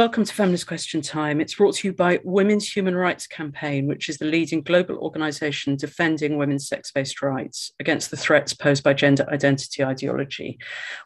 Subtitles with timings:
[0.00, 1.42] Welcome to Feminist Question Time.
[1.42, 5.76] It's brought to you by Women's Human Rights Campaign, which is the leading global organisation
[5.76, 10.58] defending women's sex based rights against the threats posed by gender identity ideology.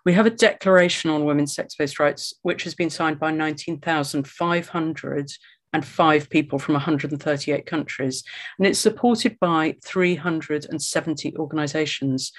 [0.04, 6.30] We have a declaration on women's sex based rights, which has been signed by 19,505
[6.30, 8.22] people from 138 countries,
[8.60, 12.30] and it's supported by 370 organisations.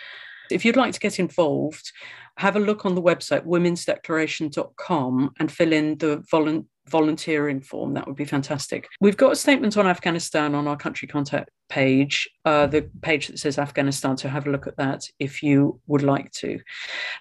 [0.49, 1.91] If you'd like to get involved,
[2.37, 7.93] have a look on the website womensdeclaration.com and fill in the volu- volunteering form.
[7.93, 8.87] That would be fantastic.
[9.01, 13.39] We've got a statement on Afghanistan on our country contact page, uh, the page that
[13.39, 14.17] says Afghanistan.
[14.17, 16.59] So have a look at that if you would like to.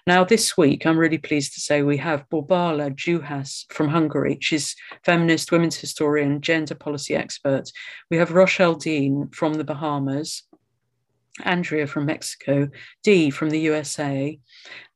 [0.06, 4.38] Now, this week, I'm really pleased to say we have Borbála Juhász from Hungary.
[4.40, 7.70] She's feminist, women's historian, gender policy expert.
[8.10, 10.42] We have Rochelle Dean from the Bahamas.
[11.42, 12.68] Andrea from Mexico,
[13.02, 14.38] Dee from the USA,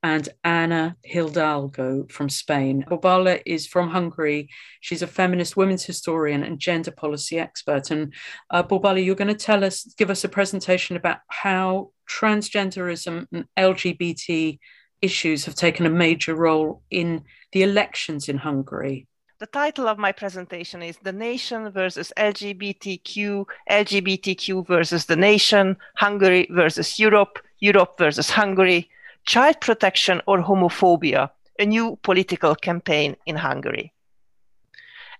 [0.02, 2.84] and Anna Hidalgo from Spain.
[2.88, 4.48] Borbála is from Hungary.
[4.80, 7.90] She's a feminist women's historian and gender policy expert.
[7.90, 8.14] And
[8.50, 13.46] uh, Borbála, you're going to tell us, give us a presentation about how transgenderism and
[13.58, 14.58] LGBT
[15.02, 19.08] issues have taken a major role in the elections in Hungary.
[19.40, 26.48] The title of my presentation is The Nation versus LGBTQ, LGBTQ versus the Nation, Hungary
[26.50, 28.90] versus Europe, Europe versus Hungary,
[29.26, 33.92] Child Protection or Homophobia, a new political campaign in Hungary.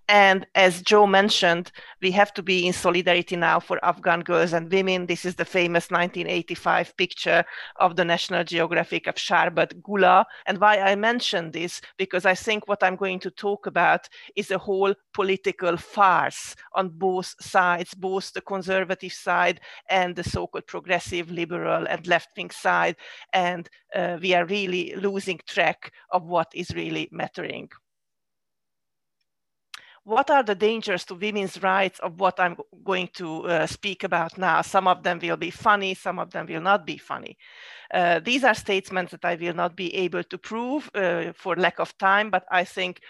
[0.09, 1.70] And as Joe mentioned,
[2.01, 5.05] we have to be in solidarity now for Afghan girls and women.
[5.05, 7.45] This is the famous 1985 picture
[7.77, 10.25] of the National Geographic of Sharbat Gula.
[10.47, 14.51] And why I mention this, because I think what I'm going to talk about is
[14.51, 21.31] a whole political farce on both sides, both the conservative side and the so-called progressive,
[21.31, 22.97] liberal and left-wing side.
[23.34, 27.69] And uh, we are really losing track of what is really mattering
[30.09, 34.39] what are the dangers to women's rights of what I'm going to uh, speak about
[34.39, 34.62] now?
[34.62, 37.36] Some of them will be funny, some of them will not be funny.
[37.92, 41.79] Uh, these are statements that I will not be able to prove uh, for lack
[41.79, 43.02] of time, but I think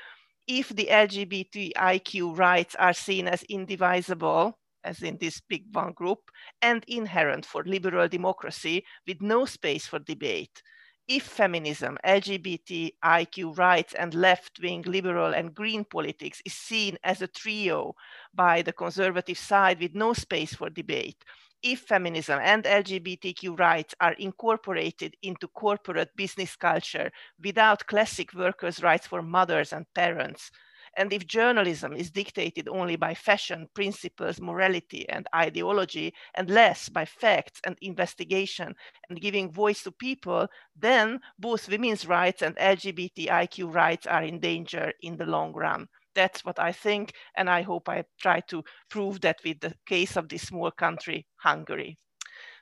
[0.48, 6.19] if the LGBTIQ rights are seen as indivisible, as in this big one group,
[6.62, 10.62] and inherent for liberal democracy with no space for debate,
[11.08, 17.26] if feminism, LGBTIQ rights, and left wing liberal and green politics is seen as a
[17.26, 17.94] trio
[18.34, 21.24] by the conservative side with no space for debate,
[21.62, 27.10] if feminism and LGBTQ rights are incorporated into corporate business culture
[27.42, 30.50] without classic workers' rights for mothers and parents,
[30.98, 37.04] and if journalism is dictated only by fashion, principles, morality, and ideology, and less by
[37.04, 38.75] facts and investigation
[39.08, 44.92] and giving voice to people, then both women's rights and LGBTIQ rights are in danger
[45.00, 45.87] in the long run.
[46.14, 50.16] That's what I think, and I hope I try to prove that with the case
[50.16, 51.97] of this small country, Hungary.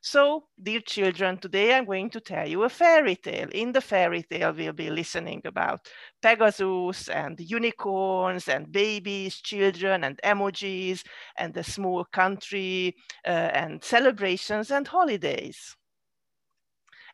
[0.07, 3.49] So, dear children, today I'm going to tell you a fairy tale.
[3.51, 5.89] In the fairy tale, we'll be listening about
[6.23, 11.03] Pegasus and unicorns and babies, children and emojis
[11.37, 12.95] and the small country
[13.27, 15.75] uh, and celebrations and holidays.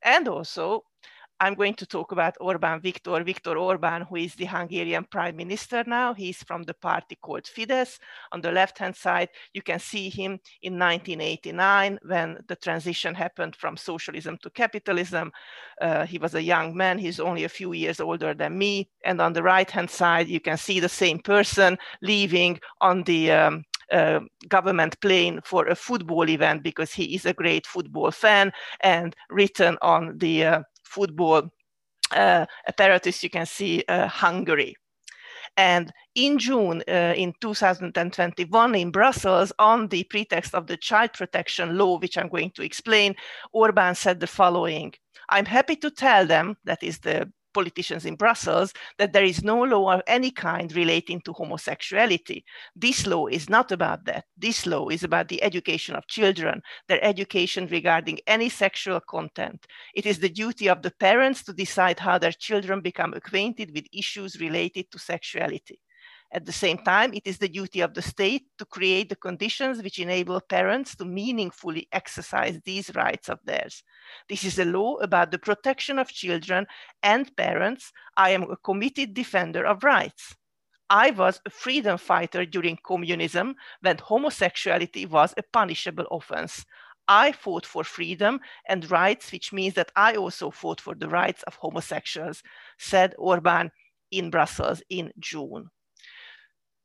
[0.02, 0.84] And also
[1.42, 5.82] I'm going to talk about Orban Viktor, Viktor Orban, who is the Hungarian prime minister
[5.88, 6.14] now.
[6.14, 7.98] He's from the party called Fidesz.
[8.30, 13.76] On the left-hand side, you can see him in 1989 when the transition happened from
[13.76, 15.32] socialism to capitalism.
[15.81, 16.97] Uh, he was a young man.
[16.97, 18.88] He's only a few years older than me.
[19.04, 23.64] And on the right-hand side, you can see the same person leaving on the um,
[23.91, 29.16] uh, government plane for a football event because he is a great football fan and
[29.28, 31.50] written on the uh, football
[32.12, 34.75] uh, apparatus, you can see uh, Hungary.
[35.56, 41.76] And in June uh, in 2021 in Brussels, on the pretext of the child protection
[41.76, 43.14] law, which I'm going to explain,
[43.52, 44.94] Orban said the following
[45.28, 49.62] I'm happy to tell them, that is the politicians in Brussels that there is no
[49.62, 52.44] law of any kind relating to homosexuality.
[52.75, 54.25] This law is not about that.
[54.37, 59.66] This law is about the education of children, their education regarding any sexual content.
[59.94, 63.87] It is the duty of the parents to decide how their children become acquainted with
[63.93, 65.81] issues related to sexuality.
[66.34, 69.82] At the same time, it is the duty of the state to create the conditions
[69.82, 73.82] which enable parents to meaningfully exercise these rights of theirs.
[74.31, 76.67] This is a law about the protection of children
[77.02, 77.93] and parents.
[78.17, 80.34] I am a committed defender of rights.
[80.88, 86.64] I was a freedom fighter during communism when homosexuality was a punishable offense.
[87.08, 91.43] I fought for freedom and rights, which means that I also fought for the rights
[91.43, 92.43] of homosexuals,
[92.79, 93.70] said Orban
[94.11, 95.69] in Brussels in June.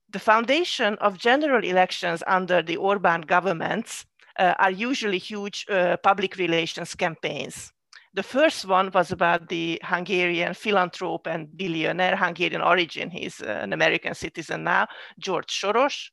[0.10, 4.06] The foundation of general elections under the Orban governments
[4.40, 7.74] uh, are usually huge uh, public relations campaigns.
[8.14, 14.16] The first one was about the Hungarian philanthrope and billionaire, Hungarian origin, he's an American
[14.16, 14.88] citizen now,
[15.20, 16.10] George Soros,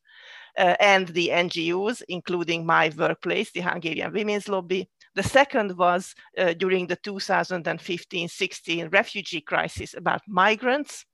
[0.57, 4.89] uh, and the NGOs, including my workplace, the Hungarian Women's Lobby.
[5.15, 11.05] The second was uh, during the 2015-16 refugee crisis about migrants.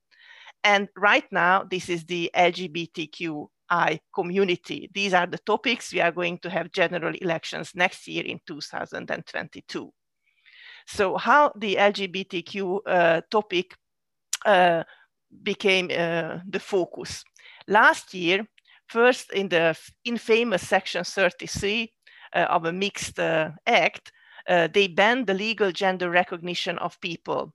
[0.63, 4.89] And right now, this is the LGBTQI community.
[4.93, 5.93] These are the topics.
[5.93, 9.91] We are going to have general elections next year in 2022.
[10.87, 13.75] So how the LGBTQ uh, topic
[14.45, 14.83] uh,
[15.43, 17.23] became uh, the focus.
[17.67, 18.45] Last year,
[18.87, 21.91] first in the infamous section 33
[22.33, 24.11] uh, of a mixed uh, act,
[24.47, 27.53] uh, they banned the legal gender recognition of people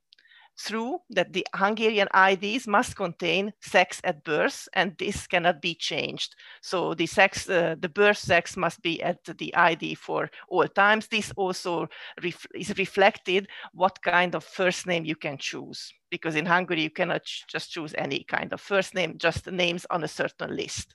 [0.58, 6.34] through that the Hungarian IDs must contain sex at birth, and this cannot be changed.
[6.62, 11.08] So the sex, uh, the birth sex must be at the ID for all times.
[11.08, 11.88] This also
[12.22, 16.90] ref is reflected what kind of first name you can choose, because in Hungary you
[16.90, 20.94] cannot ch just choose any kind of first name, just names on a certain list.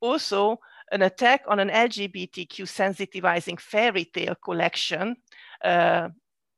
[0.00, 0.58] Also,
[0.90, 5.16] an attack on an LGBTQ sensitizing fairy tale collection
[5.64, 6.08] uh,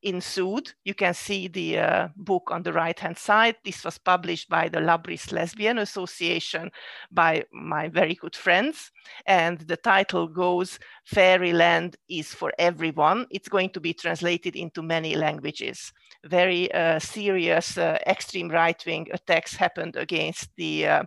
[0.05, 0.73] ensued.
[0.85, 3.57] You can see the uh, book on the right-hand side.
[3.65, 6.71] This was published by the Labrisz Lesbian Association
[7.11, 8.91] by my very good friends.
[9.27, 13.27] And the title goes, Fairyland is for everyone.
[13.31, 15.93] It's going to be translated into many languages.
[16.25, 21.03] Very uh, serious uh, extreme right-wing attacks happened against the uh,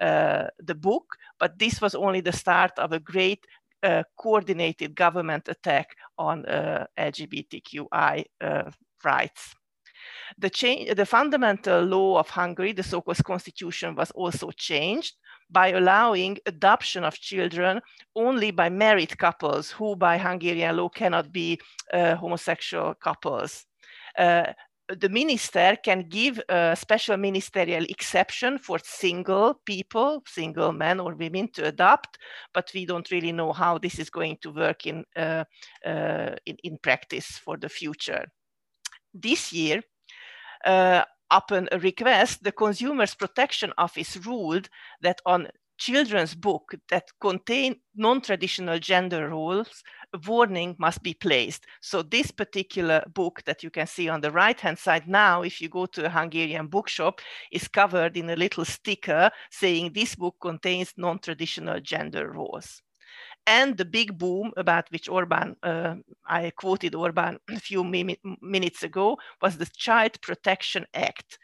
[0.00, 3.44] uh, the book, but this was only the start of a great
[3.82, 8.70] uh, coordinated government attack on uh, LGBTQI uh,
[9.04, 9.54] rights.
[10.38, 15.14] The, change, the fundamental law of Hungary, the so-called constitution, was also changed
[15.50, 17.80] by allowing adoption of children
[18.14, 21.58] only by married couples who by Hungarian law cannot be
[21.92, 23.64] uh, homosexual couples.
[24.16, 24.52] Uh,
[24.96, 31.48] the minister can give a special ministerial exception for single people, single men or women
[31.52, 32.18] to adopt,
[32.54, 35.44] but we don't really know how this is going to work in, uh,
[35.84, 38.24] uh, in, in, practice for the future.
[39.12, 39.82] This year,
[40.64, 44.70] uh, upon a request, the Consumers Protection Office ruled
[45.02, 45.48] that on
[45.78, 49.82] children's book that contain non-traditional gender roles,
[50.26, 51.64] warning must be placed.
[51.80, 55.68] So this particular book that you can see on the right-hand side now, if you
[55.68, 57.20] go to a Hungarian bookshop,
[57.52, 62.82] is covered in a little sticker saying this book contains non-traditional gender roles.
[63.46, 65.94] And the big boom about which Orban, uh,
[66.26, 67.82] I quoted Orban a few
[68.42, 71.38] minutes ago, was the Child Protection Act,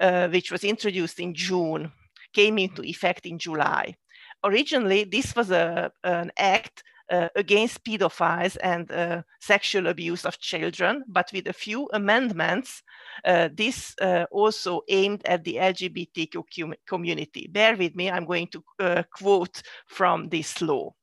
[0.00, 1.92] uh, which was introduced in June
[2.32, 3.96] came into effect in July.
[4.44, 11.04] Originally, this was a, an act uh, against pedophiles and uh, sexual abuse of children,
[11.06, 12.82] but with a few amendments,
[13.24, 17.48] uh, this uh, also aimed at the LGBTQ community.
[17.50, 20.94] Bear with me, I'm going to uh, quote from this law.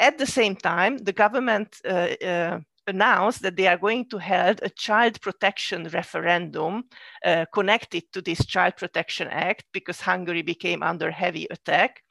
[0.00, 4.70] At the same time, the government uh, announced that they are going to hold a
[4.70, 6.84] child protection referendum
[7.24, 12.02] uh, connected to this Child Protection Act because Hungary became under heavy attack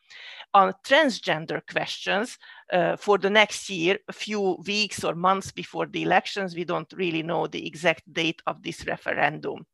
[0.53, 2.37] on transgender questions
[2.71, 6.55] uh, for the next year, a few weeks or months before the elections.
[6.55, 9.65] We don't really know the exact date of this referendum.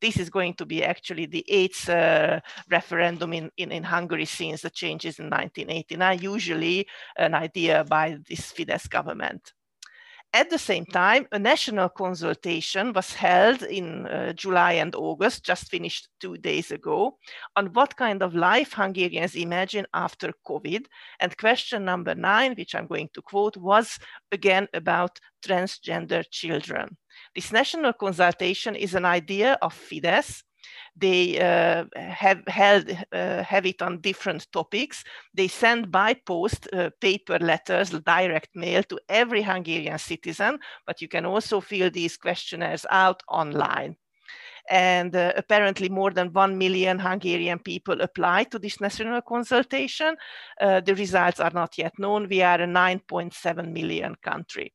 [0.00, 2.40] This is going to be actually the eighth uh,
[2.70, 8.52] referendum in, in, in Hungary since the changes in 1989, usually an idea by this
[8.52, 9.52] Fidesz government.
[10.34, 15.68] At the same time, a national consultation was held in uh, July and August, just
[15.70, 17.18] finished two days ago,
[17.54, 20.86] on what kind of life Hungarians imagine after COVID.
[21.20, 23.98] And question number nine, which I'm going to quote, was
[24.30, 26.96] again about transgender children.
[27.34, 30.44] This national consultation is an idea of Fidesz,
[30.96, 35.04] they uh, have held uh, have it on different topics.
[35.34, 41.08] They send by post uh, paper letters, direct mail to every Hungarian citizen, but you
[41.08, 43.96] can also fill these questionnaires out online.
[44.70, 50.16] And uh, apparently more than 1 million Hungarian people applied to this national consultation.
[50.60, 52.28] Uh, the results are not yet known.
[52.28, 54.72] We are a 9.7 million country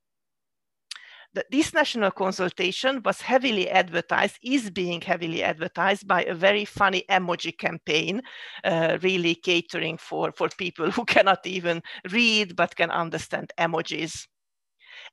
[1.51, 7.57] this national consultation was heavily advertised, is being heavily advertised by a very funny emoji
[7.57, 8.21] campaign,
[8.63, 14.27] uh, really catering for, for people who cannot even read but can understand emojis.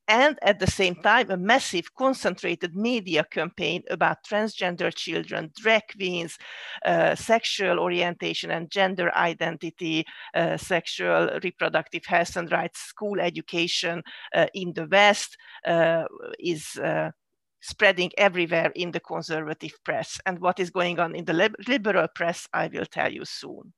[0.09, 6.39] And at the same time, a massive concentrated media campaign about transgender children, drag queens,
[6.85, 14.03] uh, sexual orientation and gender identity, uh, sexual reproductive health and rights, school education
[14.35, 15.37] uh, in the West
[15.67, 16.05] uh,
[16.39, 17.11] is uh,
[17.61, 20.21] spreading everywhere in the conservative press.
[20.27, 23.73] And what is going on in the liberal press, I will tell you soon.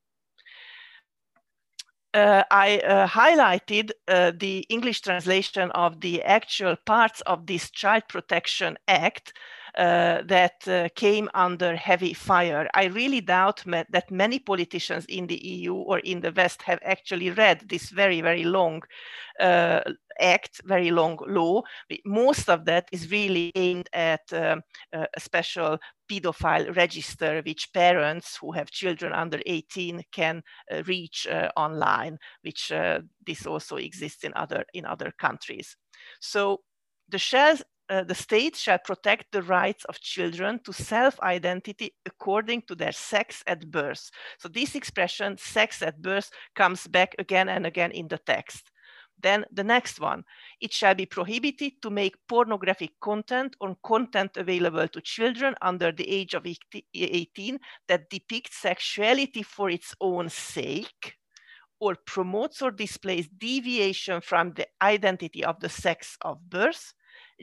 [2.15, 8.05] Uh, I uh, highlighted uh, the English translation of the actual parts of this Child
[8.09, 9.35] Protection Act
[9.77, 12.69] uh, that uh, came under heavy fire.
[12.75, 17.31] I really doubt that many politicians in the EU or in the West have actually
[17.31, 18.83] read this very, very long
[19.39, 19.81] uh,
[20.19, 21.63] act, very long law.
[22.07, 25.79] Most of that is really aimed at um, a special
[26.11, 30.43] pedophile register, which parents who have children under 18 can
[30.73, 35.77] uh, reach uh, online, which uh, this also exists in other in other countries.
[36.21, 36.63] So
[37.09, 42.75] the shares uh, the state shall protect the rights of children to self-identity according to
[42.75, 44.11] their sex at birth.
[44.39, 48.71] So this expression, sex at birth, comes back again and again in the text.
[49.19, 50.25] Then the next one,
[50.61, 56.09] it shall be prohibited to make pornographic content or content available to children under the
[56.09, 56.47] age of
[56.95, 61.15] 18 that depicts sexuality for its own sake
[61.81, 66.93] or promotes or displays deviation from the identity of the sex of birth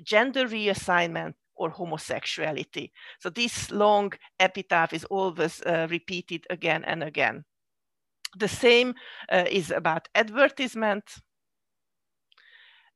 [0.03, 2.91] gender reassignment, or homosexuality.
[3.19, 7.45] So this long epitaph is always uh, repeated again and again.
[8.35, 8.95] The same
[9.31, 11.03] uh, is about advertisement,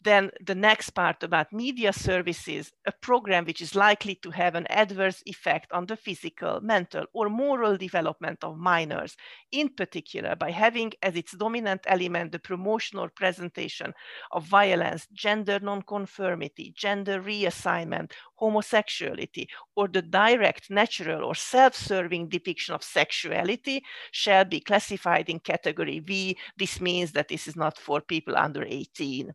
[0.08, 4.66] then the next part about media services, a program which is likely to have an
[4.68, 9.18] adverse effect on the physical, mental, or moral development of minors,
[9.52, 13.94] in particular by having as its dominant element the promotion or presentation
[14.32, 22.84] of violence, gender nonconformity, gender reassignment, homosexuality, or the direct, natural, or self-serving depiction of
[22.84, 26.38] sexuality shall be classified in category V.
[26.56, 29.34] This means that this is not for people under 18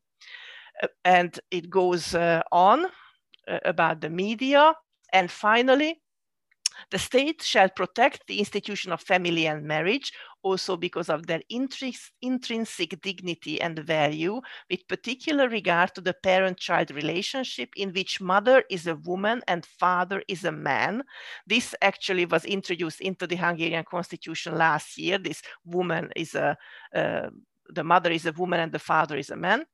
[1.04, 2.86] and it goes uh, on
[3.48, 4.74] uh, about the media.
[5.12, 6.00] And finally,
[6.90, 10.12] the state shall protect the institution of family and marriage,
[10.42, 16.90] also because of their intrinsic dignity and value, with particular regard to the parent child
[16.90, 21.02] relationship, in which mother is a woman and father is a man.
[21.46, 25.18] This actually was introduced into the Hungarian constitution last year.
[25.18, 26.56] This woman is a,
[26.94, 27.28] uh,
[27.68, 29.64] the mother is a woman and the father is a man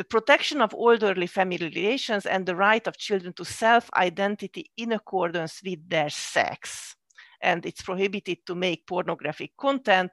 [0.00, 5.60] the protection of orderly family relations and the right of children to self-identity in accordance
[5.62, 6.96] with their sex.
[7.42, 10.12] And it's prohibited to make pornographic content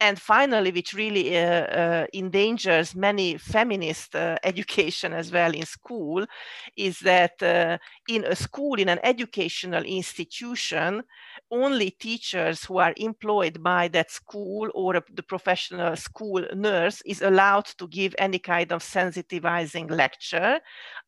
[0.00, 6.24] and finally, which really uh, uh, endangers many feminist uh, education as well in school,
[6.76, 7.78] is that uh,
[8.08, 11.02] in a school, in an educational institution,
[11.50, 17.66] only teachers who are employed by that school or the professional school nurse is allowed
[17.66, 20.60] to give any kind of sensitizing lecture.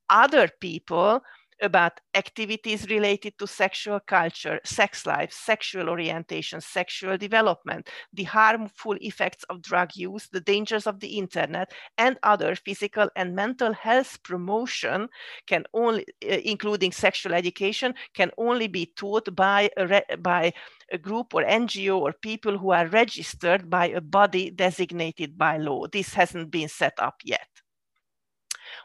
[0.09, 1.23] Other people
[1.63, 9.45] about activities related to sexual culture, sex life, sexual orientation, sexual development, the harmful effects
[9.45, 15.09] of drug use, the dangers of the internet, and other physical and mental health promotion
[15.47, 20.53] can only, uh, including sexual education, can only be taught by a, by
[20.93, 25.87] a group or NGO or people who are registered by a body designated by law.
[25.87, 27.50] This hasn't been set up yet.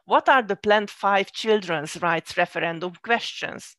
[0.06, 3.76] What are the planned five children's rights referendum questions?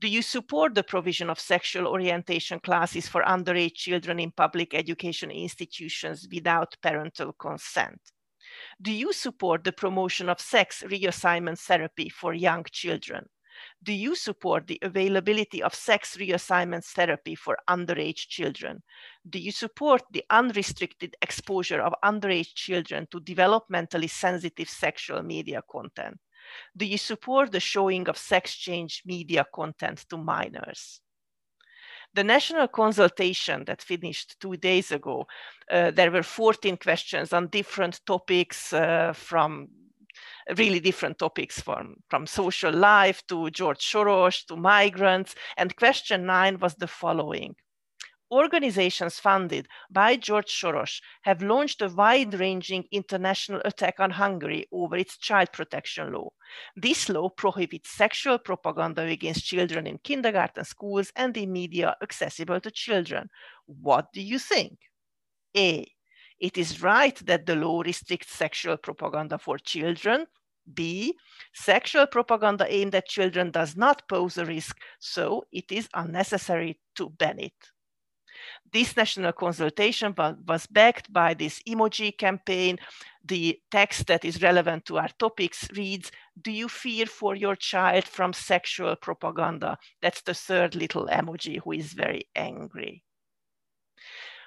[0.00, 5.30] Do you support the provision of sexual orientation classes for underage children in public education
[5.30, 8.00] institutions without parental consent?
[8.80, 13.28] Do you support the promotion of sex reassignment therapy for young children?
[13.82, 18.82] Do you support the availability of sex reassignment therapy for underage children?
[19.28, 26.18] Do you support the unrestricted exposure of underage children to developmentally sensitive sexual media content?
[26.76, 31.00] Do you support the showing of sex change media content to minors?
[32.14, 35.26] The national consultation that finished two days ago,
[35.70, 39.68] uh, there were 14 questions on different topics uh, from
[40.56, 45.34] really different topics from, from social life to George Soros to migrants.
[45.56, 47.56] And question nine was the following.
[48.30, 54.96] Organizations funded by George Soros have launched a wide ranging international attack on Hungary over
[54.96, 56.30] its child protection law.
[56.74, 62.70] This law prohibits sexual propaganda against children in kindergarten schools and in media accessible to
[62.70, 63.28] children.
[63.66, 64.78] What do you think?
[65.56, 65.86] A.
[66.38, 70.26] It is right that the law restricts sexual propaganda for children.
[70.72, 71.14] B,
[71.52, 77.10] sexual propaganda aimed at children does not pose a risk, so it is unnecessary to
[77.10, 77.52] ban it.
[78.72, 82.78] This national consultation was backed by this emoji campaign.
[83.24, 86.10] The text that is relevant to our topics reads,
[86.42, 89.78] do you fear for your child from sexual propaganda?
[90.02, 93.04] That's the third little emoji who is very angry.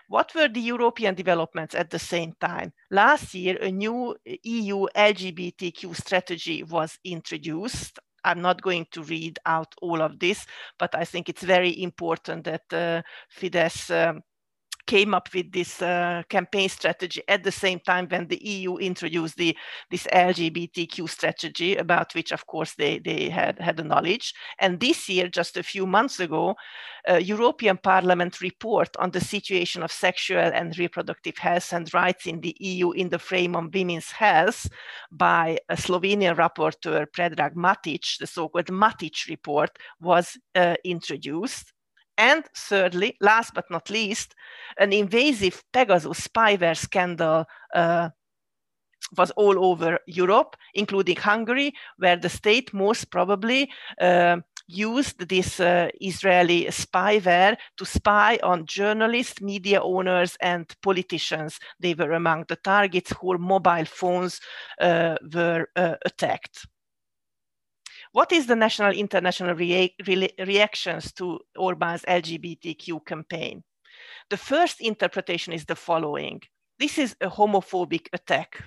[0.08, 2.72] What were the European developments at the same time?
[2.90, 8.00] Last year, a new EU LGBTQ strategy was introduced.
[8.24, 10.46] I'm not going to read out all of this,
[10.80, 13.02] but I think it's very important that uh,
[13.38, 14.22] Fidesz um,
[14.88, 19.38] came up with this uh, campaign strategy at the same time when the EU introduced
[19.38, 19.56] the
[19.92, 24.34] this LGBTQ strategy, about which, of course, they, they had, had the knowledge.
[24.60, 26.56] And this year, just a few months ago,
[27.06, 32.42] a European Parliament report on the situation of sexual and reproductive health and rights in
[32.42, 34.68] the EU in the frame of women's health
[35.12, 41.74] by a Slovenian rapporteur, Predrag Matic, the so-called Matic report, was uh, introduced.
[42.18, 44.34] And thirdly, last but not least,
[44.80, 47.46] an invasive Pegasus spyware scandal
[47.76, 48.10] uh,
[49.16, 53.70] was all over Europe, including Hungary, where the state most probably
[54.02, 61.60] uh, used this uh, Israeli spyware to spy on journalists, media owners, and politicians.
[61.80, 64.42] They were among the targets whose mobile phones
[64.82, 66.68] uh, were uh, attacked.
[68.18, 73.64] What is the national international rea re reactions to Orban's LGBTQ campaign?
[74.32, 76.42] The first interpretation is the following.
[76.80, 78.64] This is a homophobic attack.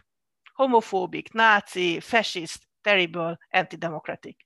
[0.56, 4.36] Homophobic, Nazi, fascist, terrible, anti-democratic.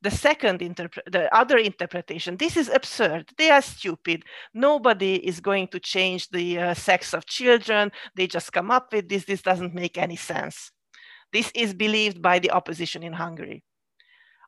[0.00, 3.28] The second, the other interpretation, this is absurd.
[3.36, 4.24] They are stupid.
[4.54, 7.92] Nobody is going to change the uh, sex of children.
[8.14, 9.26] They just come up with this.
[9.26, 10.72] This doesn't make any sense.
[11.30, 13.62] This is believed by the opposition in Hungary.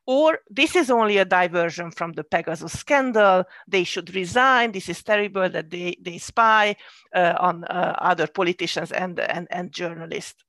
[0.09, 3.45] Or this is only a diversion from the Pegasus scandal.
[3.67, 4.73] They should resign.
[4.73, 6.77] This is terrible that they, they spy
[7.15, 10.43] uh, on uh, other politicians and, and, and journalists.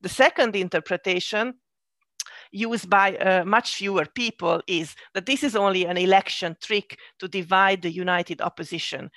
[0.00, 1.54] The second interpretation
[2.50, 7.28] used by uh, much fewer people is that this is only an election trick to
[7.28, 9.08] divide the united opposition.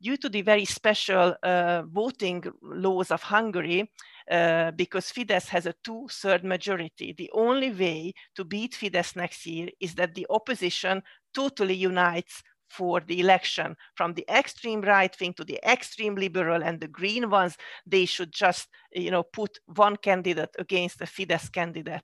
[0.00, 3.90] Due to the very special uh, voting laws of Hungary,
[4.30, 7.12] uh, because Fidesz has a two-third majority.
[7.16, 11.02] The only way to beat Fidesz next year is that the opposition
[11.34, 13.76] totally unites for the election.
[13.94, 17.56] From the extreme right wing to the extreme liberal and the green ones
[17.86, 22.02] they should just you know put one candidate against a fidesz candidate.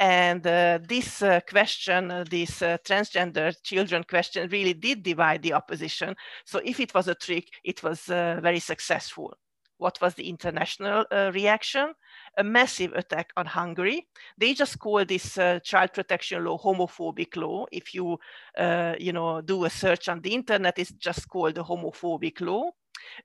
[0.00, 5.52] And uh, this uh, question uh, this uh, transgender children question really did divide the
[5.52, 6.14] opposition.
[6.44, 9.34] So if it was a trick it was uh, very successful
[9.78, 11.92] what was the international uh, reaction?
[12.38, 14.06] A massive attack on Hungary.
[14.38, 17.66] They just call this uh, child protection law homophobic law.
[17.72, 18.18] If you,
[18.56, 22.70] uh, you know, do a search on the internet, it's just called the homophobic law.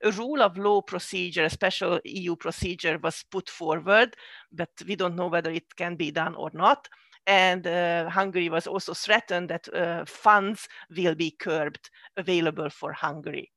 [0.02, 4.14] A rule of law procedure, a special EU procedure was put forward,
[4.52, 6.88] but we don't know whether it can be done or not.
[7.26, 13.50] And uh, Hungary was also threatened that uh, funds will be curbed available for Hungary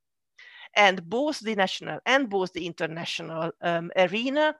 [0.75, 4.55] and both the national and both the international um, arena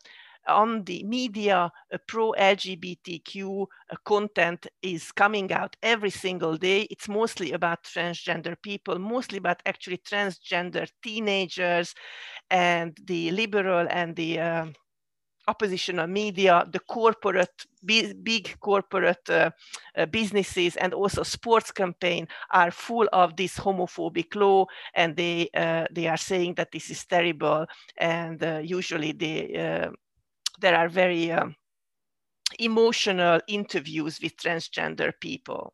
[0.47, 6.82] on the media, uh, pro LGBTQ uh, content is coming out every single day.
[6.91, 11.95] It's mostly about transgender people, mostly about actually transgender teenagers,
[12.49, 14.65] and the liberal and the uh,
[15.47, 19.51] oppositional media, the corporate, big, corporate uh,
[19.97, 25.86] uh, businesses, and also sports campaign are full of this homophobic law, and they uh,
[25.91, 27.65] they are saying that this is terrible,
[27.97, 29.91] and uh, usually they uh,
[30.60, 31.55] there are very um,
[32.60, 35.73] emotional interviews with transgender people.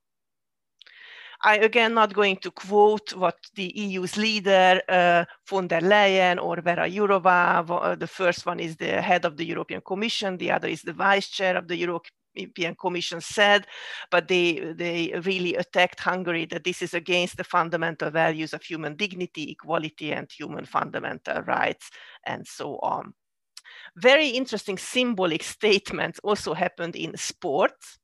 [1.43, 6.61] I again not going to quote what the EU's leader uh, von der Leyen or
[6.61, 7.65] Vera Jourova.
[7.67, 10.37] Uh, the first one is the head of the European Commission.
[10.37, 13.65] The other is the vice chair of the European Commission said,
[14.11, 18.95] but they they really attacked Hungary that this is against the fundamental values of human
[18.95, 21.89] dignity, equality, and human fundamental rights,
[22.25, 23.13] and so on.
[23.95, 27.97] Very interesting symbolic statements also happened in sports.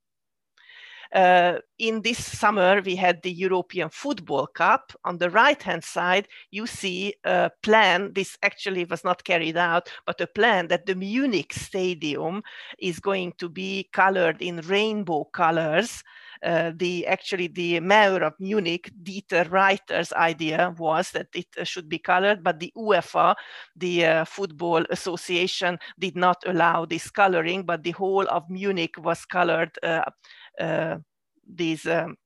[1.13, 4.93] Uh, in this summer, we had the European Football Cup.
[5.03, 8.13] On the right-hand side, you see a plan.
[8.13, 12.43] This actually was not carried out, but a plan that the Munich Stadium
[12.79, 16.03] is going to be colored in rainbow colors
[16.43, 21.89] Uh, the actually the mayor of Munich, Dieter Reiter's idea was that it uh, should
[21.89, 23.35] be colored, but the UEFA,
[23.75, 27.65] the uh, football association, did not allow this coloring.
[27.65, 29.71] But the whole of Munich was colored.
[29.81, 30.03] Uh,
[31.47, 32.17] these um,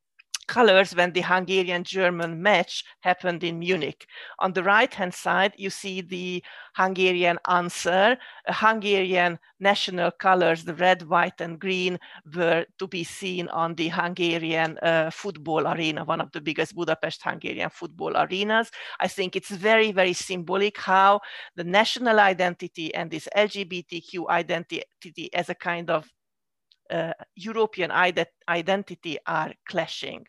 [0.51, 4.05] colors when the Hungarian-German match happened in Munich.
[4.39, 6.43] On the right-hand side, you see the
[6.75, 8.17] Hungarian answer.
[8.47, 11.97] Hungarian national colors, the red, white, and green,
[12.35, 17.23] were to be seen on the Hungarian uh, football arena, one of the biggest Budapest
[17.23, 18.71] Hungarian football arenas.
[18.99, 21.21] I think it's very, very symbolic how
[21.55, 24.83] the national identity and this LGBTQ identity
[25.33, 26.11] as a kind of
[26.91, 27.91] uh, European
[28.47, 30.25] identity are clashing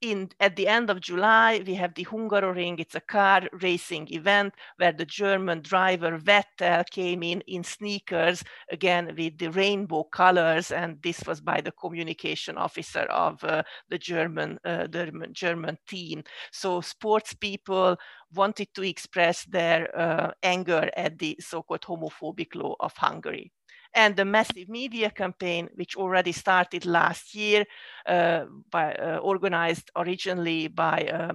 [0.00, 2.78] in at the end of July, we have the Hungaroring.
[2.78, 9.14] It's a car racing event where the German driver Vettel came in in sneakers again
[9.16, 14.58] with the rainbow colors, and this was by the communication officer of uh, the German
[14.64, 16.22] uh, the German team.
[16.52, 17.96] So sports people
[18.32, 23.52] wanted to express their uh, anger at the so-called homophobic law of Hungary
[23.94, 27.64] and the massive media campaign, which already started last year,
[28.06, 31.32] uh, by, uh, organized originally by uh,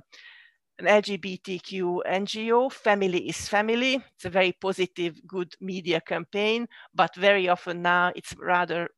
[0.79, 4.03] an LGBTQ NGO, Family is Family.
[4.15, 8.89] It's a very positive, good media campaign, but very often now it's rather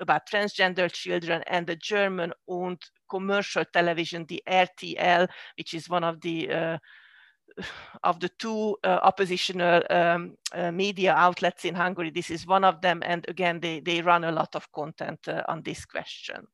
[0.00, 6.20] about transgender children and the German owned commercial television, the RTL, which is one of
[6.20, 6.78] the uh,
[8.02, 12.80] of the two uh, oppositional um, uh, media outlets in Hungary, this is one of
[12.80, 13.02] them.
[13.04, 16.46] And again, they, they run a lot of content uh, on this question.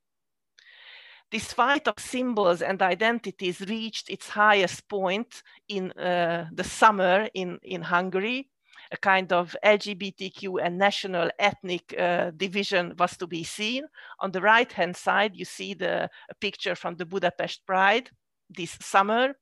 [1.30, 7.58] This fight of symbols and identities reached its highest point in uh, the summer in,
[7.62, 8.50] in Hungary.
[8.92, 13.84] A kind of LGBTQ and national ethnic uh, division was to be seen.
[14.18, 16.10] On the right hand side, you see the
[16.40, 18.10] picture from the Budapest Pride
[18.48, 19.34] this summer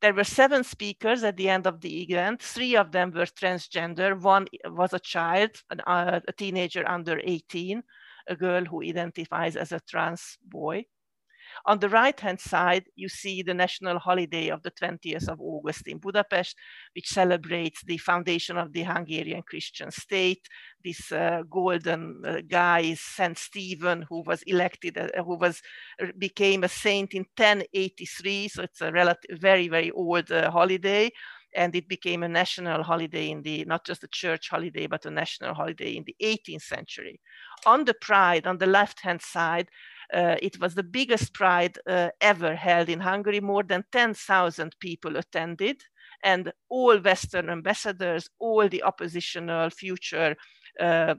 [0.00, 2.42] there were seven speakers at the end of the event.
[2.42, 4.20] Three of them were transgender.
[4.20, 7.82] One was a child, an, uh, a teenager under 18,
[8.28, 10.84] a girl who identifies as a trans boy.
[11.64, 15.98] On the right-hand side, you see the national holiday of the 20th of August in
[15.98, 16.56] Budapest,
[16.94, 20.48] which celebrates the foundation of the Hungarian Christian state.
[20.84, 25.62] This uh, golden uh, guy is Saint Stephen, who was elected, uh, who was
[26.02, 28.48] uh, became a saint in 1083.
[28.48, 31.10] So it's a relative, very, very old uh, holiday
[31.56, 35.10] and it became a national holiday in the not just a church holiday but a
[35.10, 37.18] national holiday in the 18th century
[37.64, 39.68] on the pride on the left hand side
[40.12, 43.40] uh, it was the biggest pride uh, ever held in Hungary.
[43.40, 45.82] More than 10,000 people attended,
[46.22, 50.36] and all Western ambassadors, all the oppositional future
[50.80, 51.14] uh,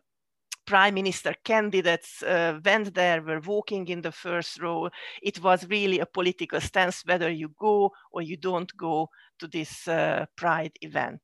[0.66, 4.90] prime minister candidates uh, went there, were walking in the first row.
[5.24, 9.88] It was really a political stance whether you go or you don't go to this
[9.88, 11.22] uh, pride event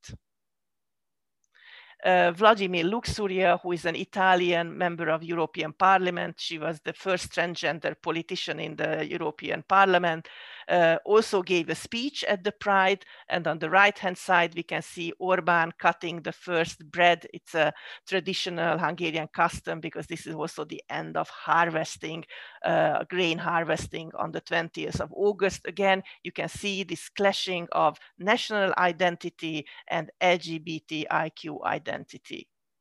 [2.04, 6.36] uh, Vladimir Luxuria, who is an Italian member of European Parliament.
[6.40, 10.28] She was the first transgender politician in the European Parliament
[10.68, 13.06] uh, also gave a speech at the Pride.
[13.30, 17.28] And on the right hand side, we can see Orban cutting the first bread.
[17.34, 17.74] It's a
[18.08, 22.26] traditional Hungarian custom because this is also the end of harvesting,
[22.64, 25.62] uh, grain harvesting on the 20th of August.
[25.66, 31.93] Again, you can see this clashing of national identity and LGBTIQ identity.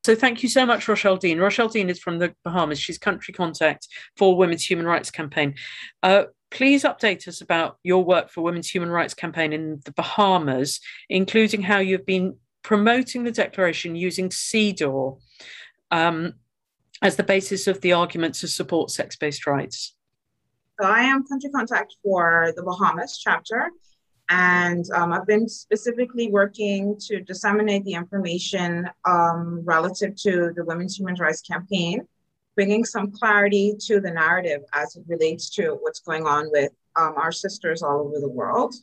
[0.05, 1.39] So thank you so much, Rochelle Dean.
[1.39, 2.81] Rochelle Dean is from the Bahamas.
[2.81, 5.55] She's country contact for Women's Human Rights Campaign.
[6.03, 10.81] Uh, please update us about your work for Women's Human Rights Campaign in the Bahamas,
[11.09, 15.21] including how you've been promoting the declaration using CEDAW
[15.93, 16.35] um,
[17.01, 19.95] as the basis of the argument to support sex-based rights.
[20.81, 23.71] So I am country contact for the Bahamas chapter,
[24.29, 30.97] and um, I've been specifically working to disseminate the information um, relative to the Women's
[30.97, 32.07] Human Rights Campaign,
[32.55, 37.15] bringing some clarity to the narrative as it relates to what's going on with um,
[37.17, 38.75] our sisters all over the world.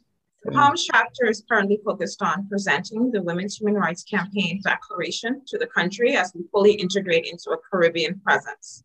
[0.43, 5.58] The PALM chapter is currently focused on presenting the Women's Human Rights Campaign Declaration to
[5.58, 8.84] the country as we fully integrate into a Caribbean presence.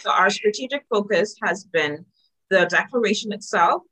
[0.00, 2.04] So our strategic focus has been
[2.50, 3.82] the declaration itself,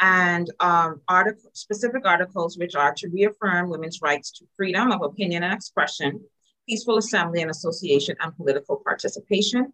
[0.00, 5.42] and um, article, specific articles which are to reaffirm women's rights to freedom of opinion
[5.42, 6.20] and expression,
[6.68, 9.72] peaceful assembly and association, and political participation.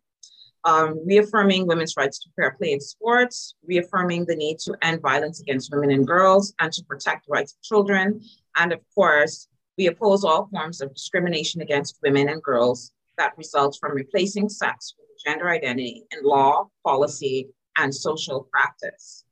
[0.65, 5.41] Um, reaffirming women's rights to fair play in sports, reaffirming the need to end violence
[5.41, 8.21] against women and girls and to protect the rights of children.
[8.57, 9.47] And of course,
[9.79, 14.95] we oppose all forms of discrimination against women and girls that results from replacing sex
[14.99, 19.26] with gender identity in law, policy, and social practice.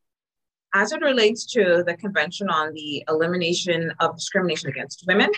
[0.76, 5.30] As it relates to the Convention on the Elimination of Discrimination Against Women,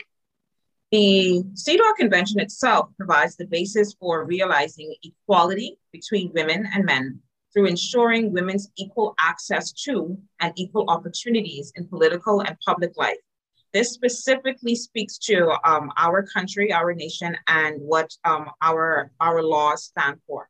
[0.91, 7.21] the CEDAW Convention itself provides the basis for realizing equality between women and men
[7.53, 13.19] through ensuring women's equal access to and equal opportunities in political and public life.
[13.75, 19.85] This specifically speaks to um, our country, our nation, and what um, our, our laws
[19.85, 20.49] stand for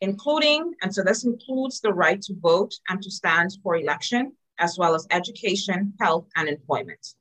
[0.00, 4.78] including, and so this includes the right to vote and to stand for election, as
[4.78, 7.14] well as education, health, and employment.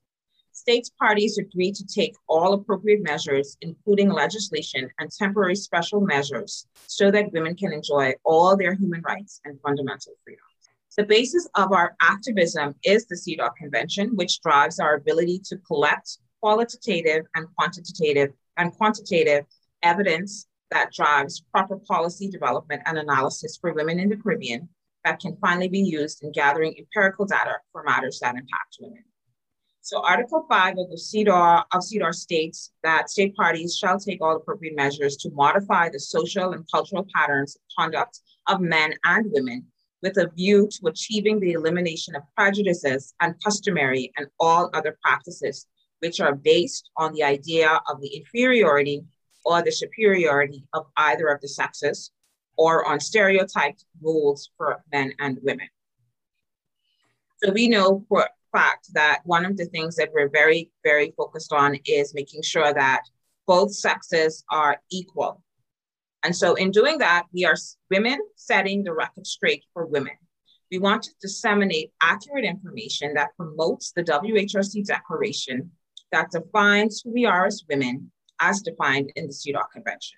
[0.52, 7.10] States parties agree to take all appropriate measures, including legislation and temporary special measures, so
[7.12, 10.44] that women can enjoy all their human rights and fundamental freedoms.
[10.98, 16.18] The basis of our activism is the CEDAW Convention, which drives our ability to collect
[16.42, 19.46] qualitative and quantitative and quantitative
[19.82, 24.70] evidence that drives proper policy development and analysis for women in the Caribbean
[25.04, 29.04] that can finally be used in gathering empirical data for matters that impact women.
[29.82, 34.76] So Article 5 of the CEDAW, of states that state parties shall take all appropriate
[34.76, 39.66] measures to modify the social and cultural patterns of conduct of men and women
[40.04, 45.66] with a view to achieving the elimination of prejudices and customary and all other practices
[46.00, 49.04] which are based on the idea of the inferiority
[49.46, 52.12] or the superiority of either of the sexes
[52.58, 55.68] or on stereotyped roles for men and women.
[57.42, 61.54] So we know for fact that one of the things that we're very, very focused
[61.54, 63.04] on is making sure that
[63.48, 65.42] both sexes are equal.
[66.24, 67.56] And so in doing that, we are
[67.90, 70.14] women setting the record straight for women.
[70.72, 75.72] We want to disseminate accurate information that promotes the WHRC declaration
[76.12, 80.18] that defines who we are as women as defined in the CEDAW Convention.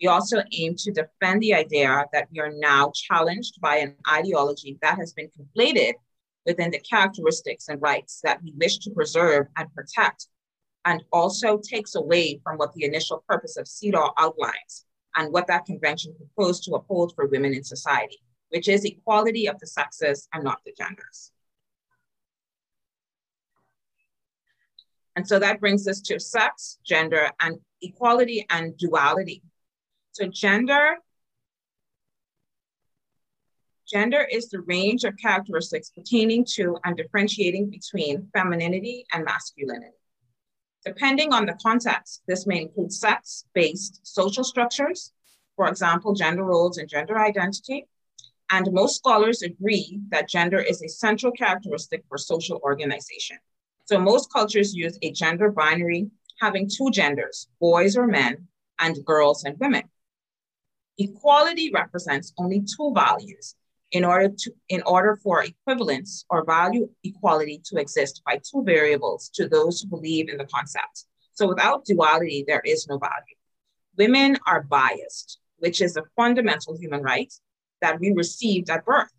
[0.00, 4.78] We also aim to defend the idea that we are now challenged by an ideology
[4.82, 5.94] that has been conflated
[6.44, 10.26] within the characteristics and rights that we wish to preserve and protect,
[10.84, 14.84] and also takes away from what the initial purpose of CEDAW outlines
[15.16, 18.18] and what that convention proposed to uphold for women in society,
[18.50, 21.30] which is equality of the sexes and not the genders.
[25.16, 29.42] And so that brings us to sex, gender, and equality and duality.
[30.12, 30.96] So gender,
[33.88, 39.96] gender is the range of characteristics pertaining to and differentiating between femininity and masculinity.
[40.84, 45.12] Depending on the context, this may include sex-based social structures,
[45.56, 47.86] for example, gender roles and gender identity.
[48.50, 53.38] And most scholars agree that gender is a central characteristic for social organization.
[53.86, 58.48] So most cultures use a gender binary having two genders, boys or men,
[58.80, 59.84] and girls and women.
[60.98, 63.56] Equality represents only two values
[63.92, 69.28] in order, to, in order for equivalence or value equality to exist by two variables
[69.34, 71.04] to those who believe in the concept.
[71.34, 73.36] So without duality, there is no value.
[73.96, 77.32] Women are biased, which is a fundamental human right
[77.80, 79.12] that we received at birth.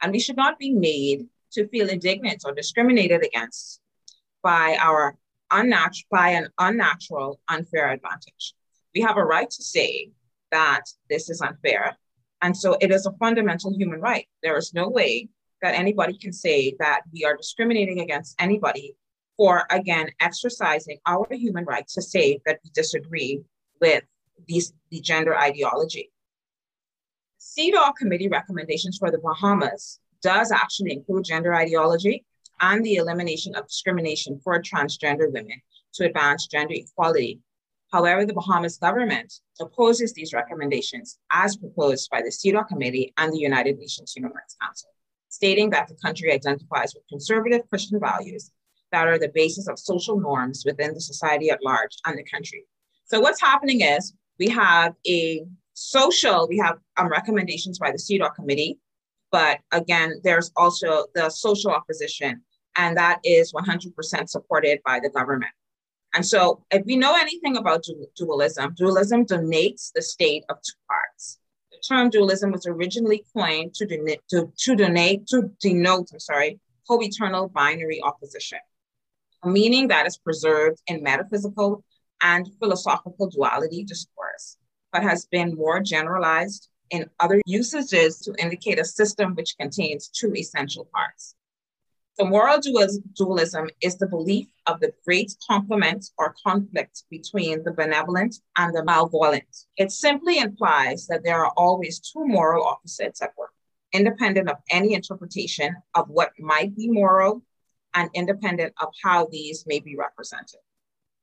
[0.00, 3.80] And we should not be made to feel indignant or discriminated against
[4.46, 5.16] by our
[5.50, 8.54] unnatural, by an unnatural, unfair advantage.
[8.94, 10.10] We have a right to say
[10.52, 11.96] that this is unfair.
[12.42, 14.28] And so it is a fundamental human right.
[14.44, 15.30] There is no way
[15.62, 18.94] that anybody can say that we are discriminating against anybody
[19.36, 23.40] for, again, exercising our human right to say that we disagree
[23.80, 24.04] with
[24.46, 26.12] these, the gender ideology.
[27.40, 32.24] CEDAW committee recommendations for the Bahamas does actually include gender ideology
[32.60, 35.60] and the elimination of discrimination for transgender women
[35.94, 37.40] to advance gender equality.
[37.92, 43.38] However, the Bahamas government opposes these recommendations as proposed by the CEDAW Committee and the
[43.38, 44.90] United Nations Human Rights Council,
[45.28, 48.50] stating that the country identifies with conservative Christian values
[48.92, 52.64] that are the basis of social norms within the society at large and the country.
[53.04, 58.34] So what's happening is we have a social, we have um, recommendations by the CEDAW
[58.34, 58.78] Committee,
[59.30, 62.42] but again, there's also the social opposition
[62.76, 65.52] and that is 100% supported by the government.
[66.14, 70.78] And so, if we know anything about du- dualism, dualism donates the state of two
[70.88, 71.38] parts.
[71.72, 76.60] The term dualism was originally coined to, don- to, to donate, to denote, I'm sorry,
[76.88, 78.60] co-eternal binary opposition,
[79.42, 81.84] a meaning that is preserved in metaphysical
[82.22, 84.56] and philosophical duality discourse,
[84.92, 90.34] but has been more generalized in other usages to indicate a system which contains two
[90.34, 91.36] essential parts
[92.18, 92.58] the moral
[93.14, 98.82] dualism is the belief of the great complement or conflict between the benevolent and the
[98.84, 99.66] malevolent.
[99.76, 103.52] It simply implies that there are always two moral opposites at work.
[103.92, 107.42] independent of any interpretation of what might be moral
[107.94, 110.60] and independent of how these may be represented.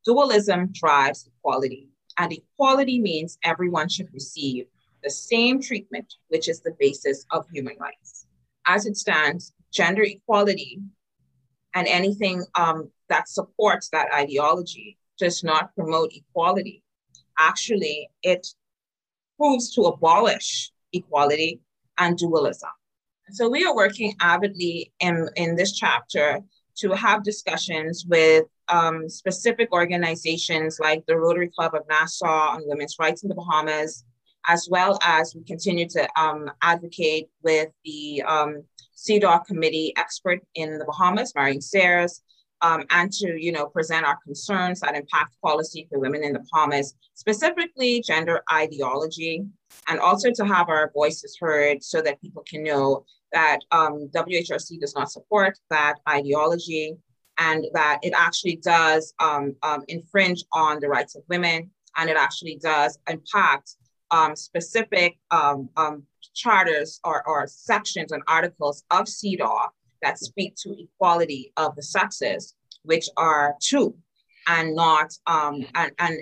[0.05, 4.65] Dualism drives equality, and equality means everyone should receive
[5.03, 8.25] the same treatment, which is the basis of human rights.
[8.65, 10.79] As it stands, gender equality
[11.75, 16.83] and anything um, that supports that ideology does not promote equality.
[17.37, 18.47] Actually, it
[19.37, 21.59] proves to abolish equality
[21.97, 22.69] and dualism.
[23.31, 26.41] So we are working avidly in, in this chapter
[26.77, 32.95] to have discussions with um, specific organizations like the Rotary Club of Nassau on women's
[32.99, 34.05] rights in the Bahamas,
[34.47, 38.63] as well as we continue to um, advocate with the um,
[39.47, 42.21] committee expert in the Bahamas, Marion Sayers,
[42.61, 46.43] um, and to you know present our concerns that impact policy for women in the
[46.51, 49.43] Bahamas, specifically gender ideology,
[49.87, 54.79] and also to have our voices heard so that people can know that um, WHRC
[54.79, 56.95] does not support that ideology
[57.39, 62.17] and that it actually does um, um, infringe on the rights of women and it
[62.17, 63.75] actually does impact
[64.13, 69.67] um, specific um, um, charters or, or sections and articles of CEDAW
[70.03, 73.95] that speak to equality of the sexes, which are two
[74.47, 76.15] and not, um, and, and,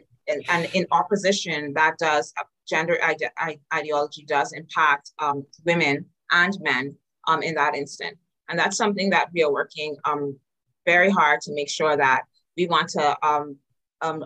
[0.50, 2.34] and in opposition, that does,
[2.68, 6.96] gender ide- ideology does impact um, women and men
[7.28, 8.18] um, in that instant.
[8.48, 9.98] And that's something that we are working
[10.86, 12.22] very hard to make sure that
[12.58, 13.18] we want to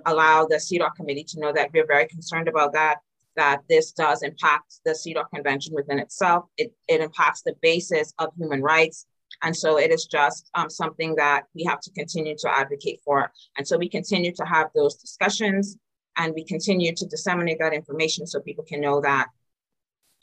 [0.06, 2.98] allow the CEDAW committee to know that we're very concerned about that,
[3.36, 6.46] that this does impact the CEDAW convention within itself.
[6.58, 9.06] It, it impacts the basis of human rights.
[9.44, 13.32] And so it is just um, something that we have to continue to advocate for.
[13.58, 15.78] And so we continue to have those discussions
[16.18, 19.28] and we continue to disseminate that information so people can know that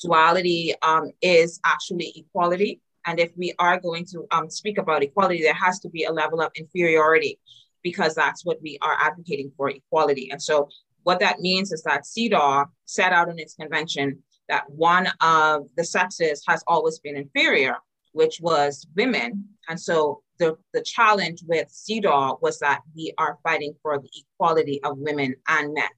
[0.01, 2.81] duality um, is actually equality.
[3.07, 6.13] And if we are going to um, speak about equality, there has to be a
[6.13, 7.39] level of inferiority
[7.83, 10.31] because that's what we are advocating for equality.
[10.31, 10.69] And so
[11.05, 15.85] what that means is that CEDAW set out in its convention that one of the
[15.85, 17.77] sexes has always been inferior,
[18.13, 19.45] which was women.
[19.69, 24.83] And so the, the challenge with CEDAW was that we are fighting for the equality
[24.83, 25.89] of women and men.